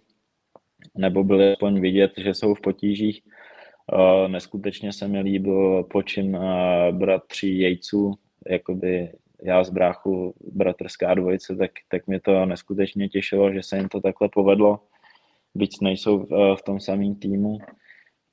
nebo 0.96 1.24
byli 1.24 1.52
aspoň 1.52 1.80
vidět, 1.80 2.12
že 2.16 2.34
jsou 2.34 2.54
v 2.54 2.60
potížích. 2.60 3.22
Uh, 3.92 4.28
neskutečně 4.28 4.92
se 4.92 5.08
mi 5.08 5.20
líbil 5.20 5.82
počin 5.84 6.36
uh, 6.36 6.44
bratří 6.90 7.58
Jejců, 7.58 8.14
jakoby 8.50 9.12
já 9.42 9.64
z 9.64 9.70
bráchu 9.70 10.34
bratrská 10.52 11.14
dvojice, 11.14 11.56
tak, 11.56 11.70
tak 11.88 12.06
mě 12.06 12.20
to 12.20 12.46
neskutečně 12.46 13.08
těšilo, 13.08 13.52
že 13.52 13.62
se 13.62 13.76
jim 13.76 13.88
to 13.88 14.00
takhle 14.00 14.28
povedlo, 14.28 14.80
byť 15.54 15.70
nejsou 15.82 16.18
v, 16.18 16.56
v 16.56 16.62
tom 16.62 16.80
samém 16.80 17.14
týmu. 17.14 17.58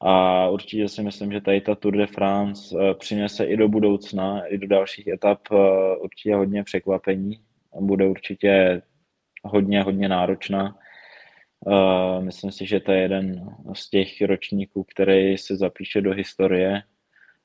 A 0.02 0.48
určitě 0.50 0.88
si 0.88 1.04
myslím, 1.04 1.32
že 1.32 1.42
tady 1.42 1.62
ta 1.62 1.76
Tour 1.76 1.98
de 1.98 2.08
France 2.08 2.76
eh, 2.80 2.94
přinese 2.94 3.46
i 3.46 3.58
do 3.58 3.70
budoucna, 3.70 4.46
i 4.46 4.58
do 4.58 4.68
dalších 4.68 5.08
etap 5.08 5.40
eh, 5.52 5.56
určitě 5.98 6.36
hodně 6.36 6.64
překvapení. 6.64 7.40
Bude 7.80 8.08
určitě 8.08 8.82
hodně, 9.44 9.84
hodně 9.84 10.10
náročná. 10.10 10.76
Eh, 11.68 12.22
myslím 12.22 12.52
si, 12.52 12.66
že 12.66 12.80
to 12.80 12.92
je 12.92 13.02
jeden 13.02 13.56
z 13.74 13.90
těch 13.90 14.22
ročníků, 14.22 14.84
který 14.84 15.38
se 15.38 15.56
zapíše 15.56 16.02
do 16.02 16.14
historie. 16.14 16.84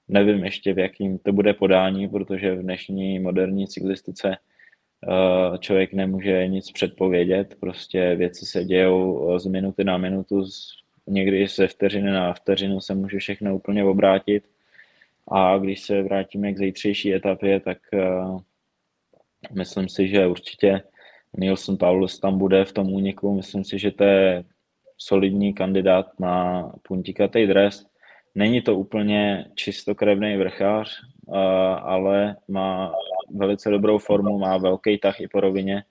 Nevím 0.09 0.44
ještě, 0.44 0.72
v 0.74 0.79
jakým 0.79 1.18
to 1.18 1.33
bude 1.33 1.55
podání, 1.55 2.09
protože 2.09 2.55
v 2.55 2.62
dnešní 2.62 3.18
moderní 3.18 3.68
cyklistice 3.68 4.37
eh, 4.37 5.59
člověk 5.59 5.92
nemůže 5.92 6.46
nic 6.48 6.70
předpovědět, 6.70 7.57
prostě 7.61 8.14
věci 8.16 8.46
se 8.46 8.64
dějou 8.64 9.31
eh, 9.35 9.40
z 9.40 9.46
minuty 9.46 9.85
na 9.85 9.98
minutu, 9.98 10.44
někdy 11.07 11.48
se 11.48 11.68
vteřiny 11.68 12.11
na 12.11 12.33
vteřinu 12.33 12.81
se 12.81 12.94
může 12.94 13.18
všechno 13.18 13.57
úplně 13.57 13.85
obrátit. 13.85 14.44
A 15.29 15.59
když 15.59 15.81
se 15.81 16.02
vrátíme 16.02 16.52
k 16.52 16.59
zítřejší 16.59 17.14
etapě, 17.14 17.61
tak, 17.61 17.79
eh, 17.94 17.98
myslím 19.52 19.88
si, 19.88 20.09
že 20.09 20.26
určitě 20.26 20.83
Nielsen 21.37 21.77
Paulus 21.77 22.20
tam 22.20 22.38
bude 22.38 22.64
v 22.64 22.72
tom 22.72 22.92
úniku. 22.92 23.35
Myslím 23.35 23.64
si, 23.64 23.79
že 23.79 23.90
to 23.90 24.05
je 24.05 24.44
solidní 24.99 25.55
kandidát 25.55 26.20
na 26.20 26.66
puntikatý 26.83 27.46
dres. 27.46 27.87
Není 28.35 28.62
to 28.62 28.77
úplně 28.77 29.46
čistokrevný 29.55 30.37
vrchář, 30.37 31.03
ale 31.83 32.37
má 32.49 32.92
velice 33.31 33.70
dobrou 33.70 33.99
formu, 33.99 34.38
má 34.38 34.57
velký 34.57 34.99
tah 34.99 35.20
i 35.20 35.29
po 35.29 35.40
rovině, 35.40 35.85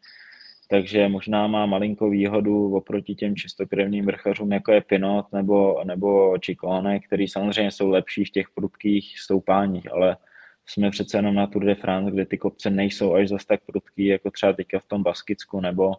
takže 0.69 1.07
možná 1.07 1.47
má 1.47 1.65
malinkou 1.65 2.09
výhodu 2.09 2.75
oproti 2.75 3.15
těm 3.15 3.35
čistokrevným 3.35 4.05
vrchařům, 4.05 4.51
jako 4.51 4.71
je 4.71 4.81
Pinot 4.81 5.33
nebo, 5.33 5.83
nebo 5.83 6.37
Čikone, 6.37 6.99
který 6.99 7.27
samozřejmě 7.27 7.71
jsou 7.71 7.89
lepší 7.89 8.25
v 8.25 8.31
těch 8.31 8.47
prudkých 8.55 9.19
stoupáních, 9.19 9.93
ale 9.93 10.17
jsme 10.65 10.91
přece 10.91 11.17
jenom 11.17 11.35
na 11.35 11.47
Tour 11.47 11.65
de 11.65 11.75
France, 11.75 12.11
kde 12.11 12.25
ty 12.25 12.37
kopce 12.37 12.69
nejsou 12.69 13.13
až 13.13 13.29
zas 13.29 13.45
tak 13.45 13.59
prudký, 13.65 14.05
jako 14.05 14.31
třeba 14.31 14.53
teďka 14.53 14.79
v 14.79 14.85
tom 14.85 15.03
Baskicku 15.03 15.61
nebo, 15.61 15.93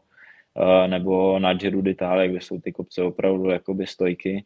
nebo 0.86 1.38
na 1.38 1.54
Giro 1.54 1.82
d'Italia, 1.82 2.30
kde 2.30 2.40
jsou 2.40 2.60
ty 2.60 2.72
kopce 2.72 3.02
opravdu 3.02 3.50
jakoby 3.50 3.86
stojky. 3.86 4.44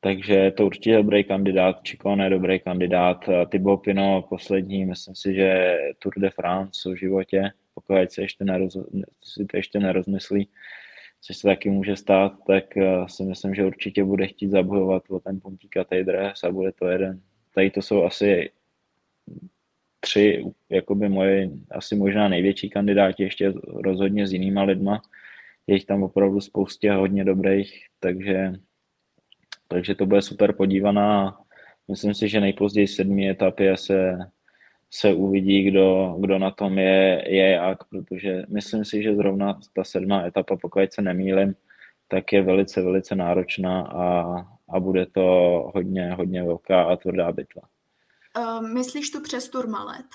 Takže 0.00 0.50
to 0.56 0.66
určitě 0.66 0.96
dobrý 0.96 1.24
kandidát, 1.24 1.80
je 2.22 2.30
dobrý 2.30 2.60
kandidát, 2.60 3.28
Thibaut 3.48 3.82
Pino 3.82 4.22
poslední, 4.28 4.84
myslím 4.84 5.14
si, 5.14 5.34
že 5.34 5.78
Tour 5.98 6.12
de 6.16 6.30
France 6.30 6.90
v 6.92 6.96
životě, 6.96 7.50
pokud 7.74 8.12
se 8.12 8.22
ještě 8.22 8.44
neroz, 8.44 8.76
si 9.22 9.46
to 9.46 9.56
ještě 9.56 9.78
nerozmyslí, 9.78 10.48
což 11.20 11.36
se 11.36 11.48
taky 11.48 11.70
může 11.70 11.96
stát, 11.96 12.32
tak 12.46 12.76
eh, 12.76 13.04
si 13.08 13.22
myslím, 13.22 13.54
že 13.54 13.64
určitě 13.64 14.04
bude 14.04 14.26
chtít 14.26 14.50
zabojovat 14.50 15.02
o 15.10 15.20
ten 15.20 15.40
puntíkatý 15.40 16.04
dres 16.04 16.44
a 16.44 16.50
bude 16.50 16.72
to 16.72 16.86
jeden. 16.86 17.20
Tady 17.54 17.70
to 17.70 17.82
jsou 17.82 18.04
asi 18.04 18.50
tři, 20.04 20.44
jakoby 20.70 21.08
moje 21.08 21.50
asi 21.70 21.96
možná 21.96 22.28
největší 22.28 22.70
kandidáti, 22.70 23.22
ještě 23.22 23.52
rozhodně 23.64 24.26
s 24.26 24.32
jinýma 24.32 24.62
lidma. 24.62 25.02
Je 25.66 25.74
jich 25.74 25.84
tam 25.84 26.02
opravdu 26.02 26.40
spoustě 26.40 26.92
hodně 26.92 27.24
dobrých, 27.24 27.86
takže, 28.00 28.52
takže 29.68 29.94
to 29.94 30.06
bude 30.06 30.22
super 30.22 30.52
podívaná. 30.52 31.38
Myslím 31.88 32.14
si, 32.14 32.28
že 32.28 32.40
nejpozději 32.40 32.86
sedmý 32.86 33.30
etapě 33.30 33.76
se, 33.76 34.18
se 34.90 35.14
uvidí, 35.14 35.62
kdo, 35.62 36.16
kdo 36.20 36.38
na 36.38 36.50
tom 36.50 36.78
je, 36.78 37.24
je 37.26 37.50
jak, 37.50 37.84
protože 37.84 38.42
myslím 38.48 38.84
si, 38.84 39.02
že 39.02 39.16
zrovna 39.16 39.60
ta 39.72 39.84
sedmá 39.84 40.26
etapa, 40.26 40.56
pokud 40.56 40.92
se 40.92 41.02
nemýlim, 41.02 41.54
tak 42.08 42.32
je 42.32 42.42
velice, 42.42 42.82
velice 42.82 43.14
náročná 43.14 43.82
a, 43.82 44.06
a 44.68 44.80
bude 44.80 45.06
to 45.06 45.22
hodně, 45.74 46.12
hodně 46.12 46.42
velká 46.42 46.82
a 46.82 46.96
tvrdá 46.96 47.32
bitva. 47.32 47.62
Uh, 48.38 48.68
myslíš 48.68 49.10
tu 49.10 49.20
přes 49.20 49.48
Turmalet? 49.48 50.06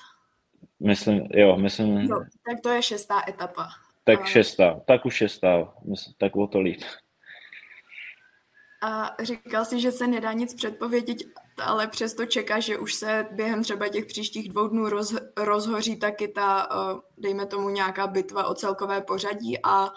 Myslím, 0.80 1.28
jo, 1.32 1.58
myslím. 1.58 1.98
Jo, 1.98 2.20
tak 2.50 2.60
to 2.64 2.70
je 2.70 2.82
šestá 2.82 3.22
etapa. 3.28 3.70
Tak 4.04 4.20
uh, 4.20 4.26
šestá, 4.26 4.80
tak 4.88 5.06
už 5.06 5.14
šestá, 5.14 5.74
myslím, 5.86 6.14
tak 6.18 6.36
o 6.36 6.48
to 6.48 6.60
líp. 6.60 6.82
A 8.82 9.16
říkal 9.22 9.66
si, 9.66 9.80
že 9.80 9.92
se 9.92 10.08
nedá 10.08 10.34
nic 10.34 10.54
předpovědět, 10.54 11.18
ale 11.64 11.88
přesto 11.88 12.26
čeká, 12.26 12.60
že 12.60 12.78
už 12.78 12.94
se 12.94 13.28
během 13.32 13.64
třeba 13.64 13.88
těch 13.88 14.06
příštích 14.06 14.50
dvou 14.50 14.68
dnů 14.68 14.90
roz, 14.90 15.16
rozhoří 15.38 15.96
taky 15.96 16.28
ta, 16.28 16.68
uh, 16.72 17.00
dejme 17.18 17.46
tomu, 17.46 17.70
nějaká 17.70 18.08
bitva 18.08 18.48
o 18.48 18.54
celkové 18.54 19.02
pořadí 19.02 19.58
a 19.64 19.90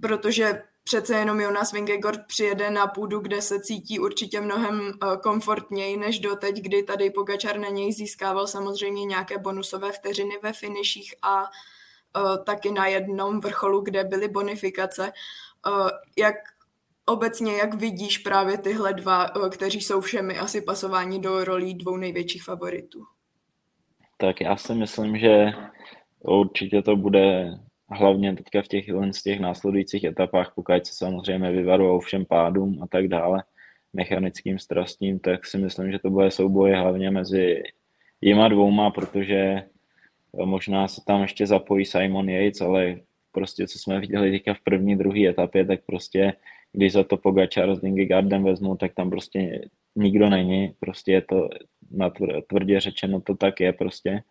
protože 0.00 0.62
přece 0.86 1.14
jenom 1.14 1.40
Jonas 1.40 1.72
Vingegaard 1.72 2.26
přijede 2.26 2.70
na 2.70 2.86
půdu, 2.86 3.20
kde 3.20 3.42
se 3.42 3.60
cítí 3.60 3.98
určitě 3.98 4.40
mnohem 4.40 4.80
uh, 4.80 5.16
komfortněji 5.16 5.96
než 5.96 6.18
doteď, 6.18 6.56
kdy 6.56 6.82
tady 6.82 7.10
Pogačar 7.10 7.58
na 7.58 7.68
něj 7.68 7.92
získával 7.92 8.46
samozřejmě 8.46 9.04
nějaké 9.04 9.38
bonusové 9.38 9.92
vteřiny 9.92 10.34
ve 10.42 10.52
finiších 10.52 11.14
a 11.22 11.42
uh, 11.42 12.44
taky 12.44 12.72
na 12.72 12.86
jednom 12.86 13.40
vrcholu, 13.40 13.80
kde 13.80 14.04
byly 14.04 14.28
bonifikace. 14.28 15.12
Uh, 15.66 15.88
jak 16.18 16.34
obecně, 17.06 17.56
jak 17.56 17.74
vidíš 17.74 18.18
právě 18.18 18.58
tyhle 18.58 18.94
dva, 18.94 19.26
kteří 19.50 19.80
jsou 19.80 20.00
všemi 20.00 20.38
asi 20.38 20.60
pasováni 20.60 21.20
do 21.20 21.44
rolí 21.44 21.74
dvou 21.74 21.96
největších 21.96 22.44
favoritů? 22.44 23.04
Tak 24.16 24.40
já 24.40 24.56
si 24.56 24.74
myslím, 24.74 25.18
že 25.18 25.46
určitě 26.20 26.82
to 26.82 26.96
bude 26.96 27.58
hlavně 27.90 28.36
teďka 28.36 28.62
v 28.62 28.68
těch, 28.68 28.84
z 29.10 29.22
těch 29.22 29.40
následujících 29.40 30.04
etapách, 30.04 30.52
pokud 30.54 30.86
se 30.86 30.94
samozřejmě 30.94 31.50
vyvarují 31.50 32.00
všem 32.00 32.24
pádům 32.24 32.82
a 32.82 32.86
tak 32.86 33.08
dále, 33.08 33.42
mechanickým 33.92 34.58
strastím, 34.58 35.18
tak 35.18 35.46
si 35.46 35.58
myslím, 35.58 35.92
že 35.92 35.98
to 35.98 36.10
bude 36.10 36.30
souboj 36.30 36.72
hlavně 36.72 37.10
mezi 37.10 37.62
jima 38.20 38.48
dvouma, 38.48 38.90
protože 38.90 39.62
možná 40.44 40.88
se 40.88 41.00
tam 41.06 41.22
ještě 41.22 41.46
zapojí 41.46 41.84
Simon 41.84 42.28
Yates, 42.28 42.60
ale 42.60 42.96
prostě 43.32 43.66
co 43.66 43.78
jsme 43.78 44.00
viděli 44.00 44.30
teďka 44.30 44.54
v 44.54 44.60
první, 44.60 44.96
druhé 44.96 45.28
etapě, 45.28 45.64
tak 45.64 45.80
prostě 45.86 46.32
když 46.72 46.92
za 46.92 47.04
to 47.04 47.16
Pogačar 47.16 47.74
s 47.74 47.82
Vingegaardem 47.82 48.44
vezmu, 48.44 48.76
tak 48.76 48.94
tam 48.94 49.10
prostě 49.10 49.68
nikdo 49.96 50.30
není, 50.30 50.74
prostě 50.80 51.12
je 51.12 51.22
to 51.22 51.48
na 51.90 52.10
tvrdě 52.48 52.80
řečeno, 52.80 53.20
to 53.20 53.34
tak 53.34 53.60
je 53.60 53.72
prostě. 53.72 54.22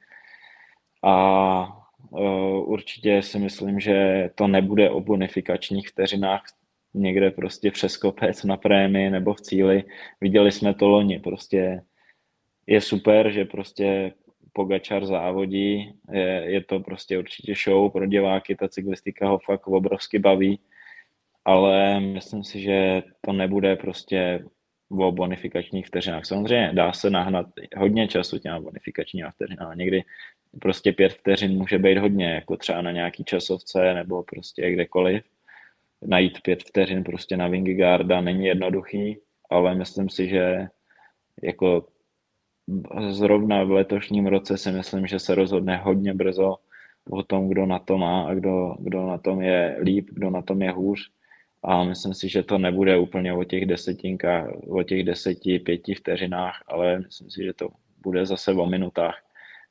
A 1.04 1.85
Eh, 1.85 1.85
určitě 2.66 3.22
si 3.22 3.40
myslím, 3.40 3.80
že 3.80 4.30
to 4.36 4.48
nebude 4.48 4.90
o 4.90 5.02
bonifikačních 5.02 5.90
vteřinách 5.90 6.44
někde 6.94 7.32
prostě 7.32 7.72
přes 7.72 7.98
kopec 7.98 8.44
na 8.44 8.58
prémii 8.58 9.10
nebo 9.10 9.34
v 9.34 9.42
cíli. 9.42 9.84
Viděli 10.22 10.52
jsme 10.52 10.74
to 10.74 10.88
loni, 10.88 11.20
prostě 11.20 11.82
je 12.68 12.82
super, 12.82 13.32
že 13.32 13.46
prostě 13.46 14.14
Pogačar 14.54 15.06
závodí, 15.06 15.94
je, 16.12 16.44
je 16.46 16.64
to 16.64 16.80
prostě 16.80 17.20
určitě 17.20 17.54
show 17.64 17.92
pro 17.92 18.06
diváky, 18.06 18.56
ta 18.56 18.68
cyklistika 18.68 19.28
ho 19.28 19.40
fakt 19.40 19.68
obrovsky 19.68 20.20
baví, 20.20 20.60
ale 21.46 22.00
myslím 22.00 22.44
si, 22.44 22.62
že 22.62 23.04
to 23.22 23.34
nebude 23.34 23.76
prostě 23.76 24.46
o 24.90 25.12
bonifikačních 25.12 25.88
vteřinách. 25.88 26.26
Samozřejmě 26.26 26.72
dá 26.74 26.94
se 26.94 27.10
nahnat 27.10 27.46
hodně 27.78 28.08
času 28.08 28.40
těma 28.40 28.60
bonifikačníma 28.60 29.32
vteřinama. 29.32 29.76
Někdy 29.76 30.04
prostě 30.62 30.92
pět 30.92 31.14
vteřin 31.14 31.52
může 31.52 31.80
být 31.80 31.98
hodně, 31.98 32.34
jako 32.34 32.58
třeba 32.58 32.82
na 32.82 32.92
nějaký 32.92 33.24
časovce 33.24 33.94
nebo 33.94 34.24
prostě 34.24 34.72
kdekoliv. 34.72 35.24
Najít 36.02 36.42
pět 36.42 36.64
vteřin 36.64 37.04
prostě 37.04 37.38
na 37.38 37.48
Vingegaarda 37.48 38.22
není 38.22 38.46
jednoduchý, 38.46 39.18
ale 39.50 39.76
myslím 39.76 40.10
si, 40.10 40.28
že 40.28 40.68
jako 41.44 41.88
zrovna 43.10 43.64
v 43.64 43.72
letošním 43.72 44.28
roce 44.28 44.58
si 44.58 44.72
myslím, 44.72 45.08
že 45.08 45.20
se 45.20 45.36
rozhodne 45.36 45.78
hodně 45.78 46.14
brzo 46.14 46.56
o 47.10 47.24
tom, 47.24 47.50
kdo 47.50 47.66
na 47.66 47.80
to 47.80 47.98
má 47.98 48.28
a 48.28 48.34
kdo, 48.34 48.76
kdo 48.80 49.08
na 49.08 49.18
tom 49.18 49.42
je 49.42 49.78
líp, 49.82 50.10
kdo 50.12 50.30
na 50.30 50.42
tom 50.42 50.62
je 50.62 50.72
hůř. 50.72 51.12
A 51.64 51.84
myslím 51.84 52.14
si, 52.14 52.30
že 52.30 52.44
to 52.44 52.58
nebude 52.58 52.98
úplně 52.98 53.34
o 53.34 53.44
těch 53.44 53.66
desetinkách, 53.66 54.50
o 54.68 54.84
těch 54.84 55.04
deseti, 55.04 55.60
pěti 55.60 55.96
vteřinách, 55.96 56.64
ale 56.68 57.00
myslím 57.00 57.30
si, 57.30 57.44
že 57.44 57.54
to 57.54 57.70
bude 58.04 58.26
zase 58.26 58.54
o 58.54 58.66
minutách 58.66 59.25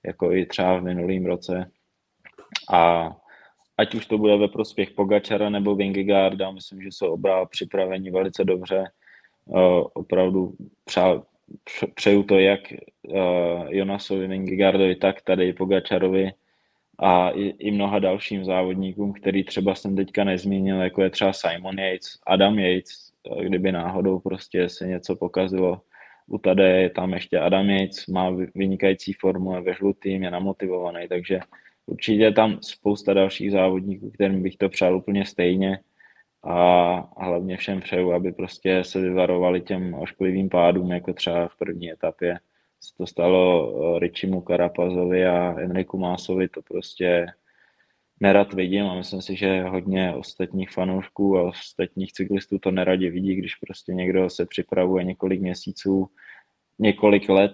jako 0.07 0.33
i 0.33 0.47
třeba 0.47 0.79
v 0.79 0.83
minulém 0.83 1.27
roce. 1.27 1.71
A 2.73 3.11
ať 3.79 3.95
už 3.95 4.07
to 4.07 4.19
bude 4.19 4.37
ve 4.37 4.49
prospěch 4.49 4.90
Pogačara 4.90 5.51
nebo 5.51 5.75
Vingegaarda, 5.75 6.51
myslím, 6.51 6.83
že 6.83 6.88
jsou 6.88 7.12
oba 7.12 7.47
připraveni 7.47 8.11
velice 8.11 8.45
dobře. 8.45 8.85
Uh, 9.47 9.87
opravdu 9.95 10.55
přá, 10.85 11.23
přeju 11.95 12.23
to 12.23 12.38
jak 12.38 12.61
uh, 13.03 13.17
Jonasovi 13.69 14.27
Vingegaardovi, 14.27 14.97
tak 14.97 15.23
tady 15.23 15.53
Pogačarovi 15.53 16.33
a 16.99 17.31
i, 17.31 17.43
i 17.43 17.71
mnoha 17.71 17.99
dalším 17.99 18.45
závodníkům, 18.45 19.12
který 19.12 19.45
třeba 19.45 19.75
jsem 19.75 19.97
teďka 19.97 20.25
nezmínil, 20.25 20.81
jako 20.81 21.03
je 21.03 21.11
třeba 21.11 21.33
Simon 21.33 21.79
Yates, 21.79 22.19
Adam 22.27 22.59
Yates, 22.59 23.12
kdyby 23.43 23.73
náhodou 23.73 24.19
prostě 24.19 24.69
se 24.69 24.87
něco 24.87 25.17
pokazilo, 25.17 25.81
u 26.26 26.38
Tade 26.38 26.68
je 26.82 26.90
tam 26.90 27.12
ještě 27.12 27.38
Adam 27.38 27.70
Yates, 27.70 28.06
má 28.06 28.30
vynikající 28.54 29.12
formu, 29.12 29.54
je 29.54 29.60
ve 29.60 29.74
žlutým, 29.74 30.22
je 30.22 30.30
namotivovaný, 30.30 31.08
takže 31.08 31.40
určitě 31.87 32.22
je 32.22 32.32
tam 32.32 32.58
spousta 32.62 33.14
dalších 33.14 33.52
závodníků, 33.52 34.10
kterým 34.10 34.42
bych 34.42 34.56
to 34.56 34.68
přál 34.68 34.96
úplně 34.96 35.26
stejně. 35.26 35.80
A 36.46 37.24
hlavně 37.24 37.56
všem 37.56 37.80
přeju, 37.80 38.12
aby 38.12 38.32
prostě 38.32 38.84
se 38.84 39.00
vyvarovali 39.00 39.60
těm 39.60 39.94
ošklivým 39.94 40.48
pádům, 40.48 40.90
jako 40.90 41.12
třeba 41.12 41.48
v 41.48 41.56
první 41.56 41.92
etapě 41.92 42.38
se 42.80 42.94
to 42.96 43.06
stalo 43.06 43.72
eh, 43.96 43.98
Richimu 43.98 44.40
Karapazovi 44.40 45.26
a 45.26 45.54
Enriku 45.60 45.98
Másovi, 45.98 46.48
to 46.48 46.62
prostě 46.62 47.26
nerad 48.20 48.55
vidím 48.55 48.87
a 48.87 48.94
myslím 48.94 49.22
si, 49.22 49.37
že 49.37 49.62
hodně 49.62 50.14
ostatních 50.14 50.70
fanoušků 50.70 51.38
a 51.38 51.42
ostatních 51.42 52.12
cyklistů 52.12 52.59
to 52.59 52.70
neradě 52.70 53.11
vidí, 53.11 53.35
když 53.35 53.55
prostě 53.55 53.92
někdo 53.94 54.31
se 54.31 54.46
připravuje 54.46 55.05
několik 55.05 55.40
měsíců, 55.40 56.07
několik 56.79 57.29
let, 57.29 57.53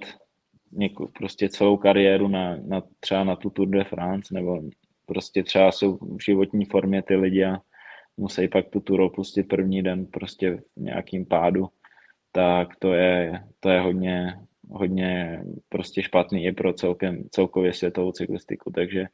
něko, 0.73 1.07
prostě 1.18 1.49
celou 1.49 1.77
kariéru 1.77 2.29
na, 2.29 2.57
na, 2.57 2.83
třeba 3.01 3.25
na 3.25 3.37
tu 3.37 3.51
Tour 3.51 3.68
de 3.68 3.85
France, 3.85 4.35
nebo 4.35 4.62
prostě 5.07 5.42
třeba 5.42 5.73
jsou 5.73 5.96
v 5.96 6.25
životní 6.25 6.64
formě 6.64 7.03
ty 7.03 7.16
lidi 7.16 7.44
a 7.44 7.59
musí 8.16 8.49
pak 8.49 8.68
tu 8.68 8.81
Tour 8.81 9.01
opustit 9.01 9.49
první 9.49 9.83
den 9.83 10.07
prostě 10.07 10.57
v 10.57 10.62
nějakým 10.77 11.27
pádu, 11.27 11.68
tak 12.33 12.68
to 12.79 12.94
je, 12.94 13.44
to 13.61 13.68
je 13.68 13.81
hodně, 13.81 14.35
hodně 14.70 15.42
prostě 15.68 16.03
špatný 16.03 16.44
i 16.44 16.53
pro 16.53 16.73
celkem, 16.73 17.25
celkově 17.31 17.73
světovou 17.73 18.12
cyklistiku, 18.12 18.70
takže 18.70 19.07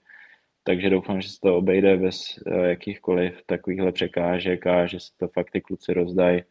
takže 0.67 0.91
doufám, 0.91 1.21
že 1.21 1.29
se 1.29 1.41
to 1.43 1.57
obejde 1.57 1.97
bez 1.97 2.39
jakýchkoliv 2.63 3.43
takovýchhle 3.47 3.93
překážek 3.93 4.67
a 4.67 4.87
že 4.87 5.01
se 5.01 5.11
to 5.17 5.29
fakt 5.29 5.51
ty 5.51 5.61
kluci 5.61 5.95
rozdají 5.95 6.43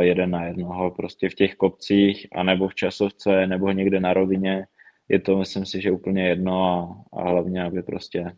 jeden 0.00 0.30
na 0.30 0.44
jednoho 0.44 0.90
prostě 0.90 1.28
v 1.28 1.34
těch 1.34 1.54
kopcích, 1.54 2.26
anebo 2.32 2.68
v 2.68 2.74
časovce, 2.74 3.46
nebo 3.46 3.72
někde 3.72 4.00
na 4.00 4.12
rovině. 4.12 4.66
Je 5.08 5.20
to, 5.20 5.38
myslím 5.38 5.66
si, 5.66 5.82
že 5.82 5.90
úplně 5.90 6.28
jedno 6.28 6.64
a, 6.64 7.04
a 7.18 7.30
hlavně, 7.30 7.64
aby 7.64 7.82
prostě 7.82 8.32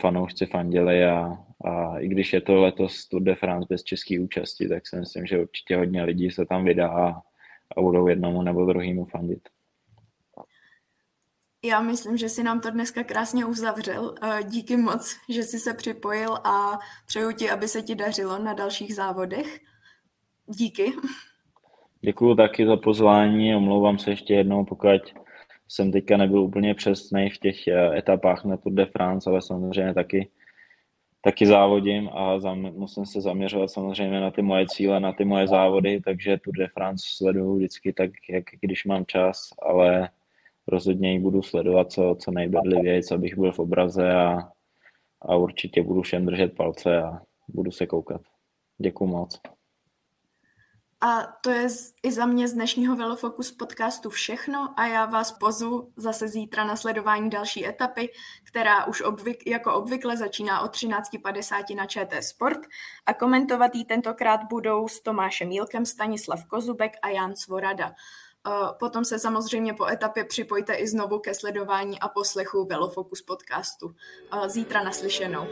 fanoušci 0.00 0.46
fandili 0.46 1.04
a, 1.04 1.38
a 1.64 1.98
i 1.98 2.08
když 2.08 2.32
je 2.32 2.40
to 2.40 2.54
letos 2.54 3.08
Tour 3.08 3.22
de 3.22 3.34
France 3.34 3.66
bez 3.70 3.82
české 3.82 4.20
účasti, 4.20 4.68
tak 4.68 4.86
si 4.86 4.96
myslím, 4.96 5.26
že 5.26 5.40
určitě 5.40 5.76
hodně 5.76 6.04
lidí 6.04 6.30
se 6.30 6.46
tam 6.46 6.64
vydá 6.64 7.22
a 7.76 7.80
budou 7.80 8.08
jednomu 8.08 8.42
nebo 8.42 8.66
druhému 8.66 9.04
fandit. 9.04 9.48
Já 11.64 11.80
myslím, 11.80 12.16
že 12.16 12.28
si 12.28 12.42
nám 12.42 12.60
to 12.60 12.70
dneska 12.70 13.04
krásně 13.04 13.44
uzavřel. 13.44 14.14
Díky 14.48 14.76
moc, 14.76 15.16
že 15.28 15.42
jsi 15.42 15.58
se 15.58 15.74
připojil 15.74 16.34
a 16.34 16.78
přeju 17.06 17.32
ti, 17.32 17.50
aby 17.50 17.68
se 17.68 17.82
ti 17.82 17.94
dařilo 17.94 18.38
na 18.38 18.54
dalších 18.54 18.94
závodech. 18.94 19.60
Díky. 20.46 20.92
Děkuji 22.00 22.34
taky 22.34 22.66
za 22.66 22.76
pozvání. 22.76 23.56
Omlouvám 23.56 23.98
se 23.98 24.10
ještě 24.10 24.34
jednou, 24.34 24.64
pokud 24.64 25.14
jsem 25.68 25.92
teďka 25.92 26.16
nebyl 26.16 26.40
úplně 26.40 26.74
přesný 26.74 27.30
v 27.30 27.38
těch 27.38 27.68
eh, 27.68 27.98
etapách 27.98 28.44
na 28.44 28.56
Tour 28.56 28.72
de 28.72 28.86
France, 28.86 29.30
ale 29.30 29.42
samozřejmě 29.42 29.94
taky, 29.94 30.30
taky 31.20 31.46
závodím 31.46 32.10
a 32.12 32.38
zam, 32.38 32.60
musím 32.60 33.06
se 33.06 33.20
zaměřovat 33.20 33.70
samozřejmě 33.70 34.20
na 34.20 34.30
ty 34.30 34.42
moje 34.42 34.66
cíle, 34.66 35.00
na 35.00 35.12
ty 35.12 35.24
moje 35.24 35.48
závody, 35.48 36.00
takže 36.00 36.38
Tour 36.44 36.54
de 36.58 36.68
France 36.68 37.04
sleduju 37.16 37.56
vždycky 37.56 37.92
tak, 37.92 38.10
jak 38.28 38.44
když 38.60 38.84
mám 38.84 39.06
čas, 39.06 39.48
ale 39.62 40.08
rozhodně 40.66 41.12
ji 41.12 41.18
budu 41.18 41.42
sledovat 41.42 41.92
co, 41.92 42.16
co 42.20 42.30
nejbedlivěji, 42.30 43.02
abych 43.14 43.38
byl 43.38 43.52
v 43.52 43.58
obraze 43.58 44.14
a, 44.14 44.38
a 45.22 45.36
určitě 45.36 45.82
budu 45.82 46.02
všem 46.02 46.26
držet 46.26 46.56
palce 46.56 47.02
a 47.02 47.20
budu 47.48 47.70
se 47.70 47.86
koukat. 47.86 48.20
Děkuji 48.78 49.06
moc. 49.06 49.40
A 51.06 51.36
to 51.42 51.50
je 51.50 51.68
i 52.02 52.12
za 52.12 52.26
mě 52.26 52.48
z 52.48 52.52
dnešního 52.52 52.96
Velofocus 52.96 53.52
podcastu 53.52 54.10
všechno 54.10 54.74
a 54.76 54.86
já 54.86 55.06
vás 55.06 55.32
pozvu 55.32 55.92
zase 55.96 56.28
zítra 56.28 56.64
na 56.64 56.76
sledování 56.76 57.30
další 57.30 57.66
etapy, 57.66 58.08
která 58.44 58.84
už 58.84 59.02
obvyk, 59.02 59.46
jako 59.46 59.74
obvykle 59.74 60.16
začíná 60.16 60.60
o 60.60 60.66
13.50 60.66 61.76
na 61.76 61.86
ČT 61.86 62.24
Sport 62.24 62.58
a 63.06 63.14
komentovat 63.14 63.74
jí 63.74 63.84
tentokrát 63.84 64.40
budou 64.50 64.88
s 64.88 65.02
Tomášem 65.02 65.50
Jílkem, 65.50 65.86
Stanislav 65.86 66.44
Kozubek 66.46 66.92
a 67.02 67.08
Jan 67.08 67.36
Svorada. 67.36 67.94
Potom 68.78 69.04
se 69.04 69.18
samozřejmě 69.18 69.74
po 69.74 69.86
etapě 69.86 70.24
připojte 70.24 70.74
i 70.74 70.88
znovu 70.88 71.18
ke 71.18 71.34
sledování 71.34 72.00
a 72.00 72.08
poslechu 72.08 72.64
Velofocus 72.64 73.22
podcastu. 73.22 73.94
Zítra 74.46 74.82
naslyšenou. 74.82 75.46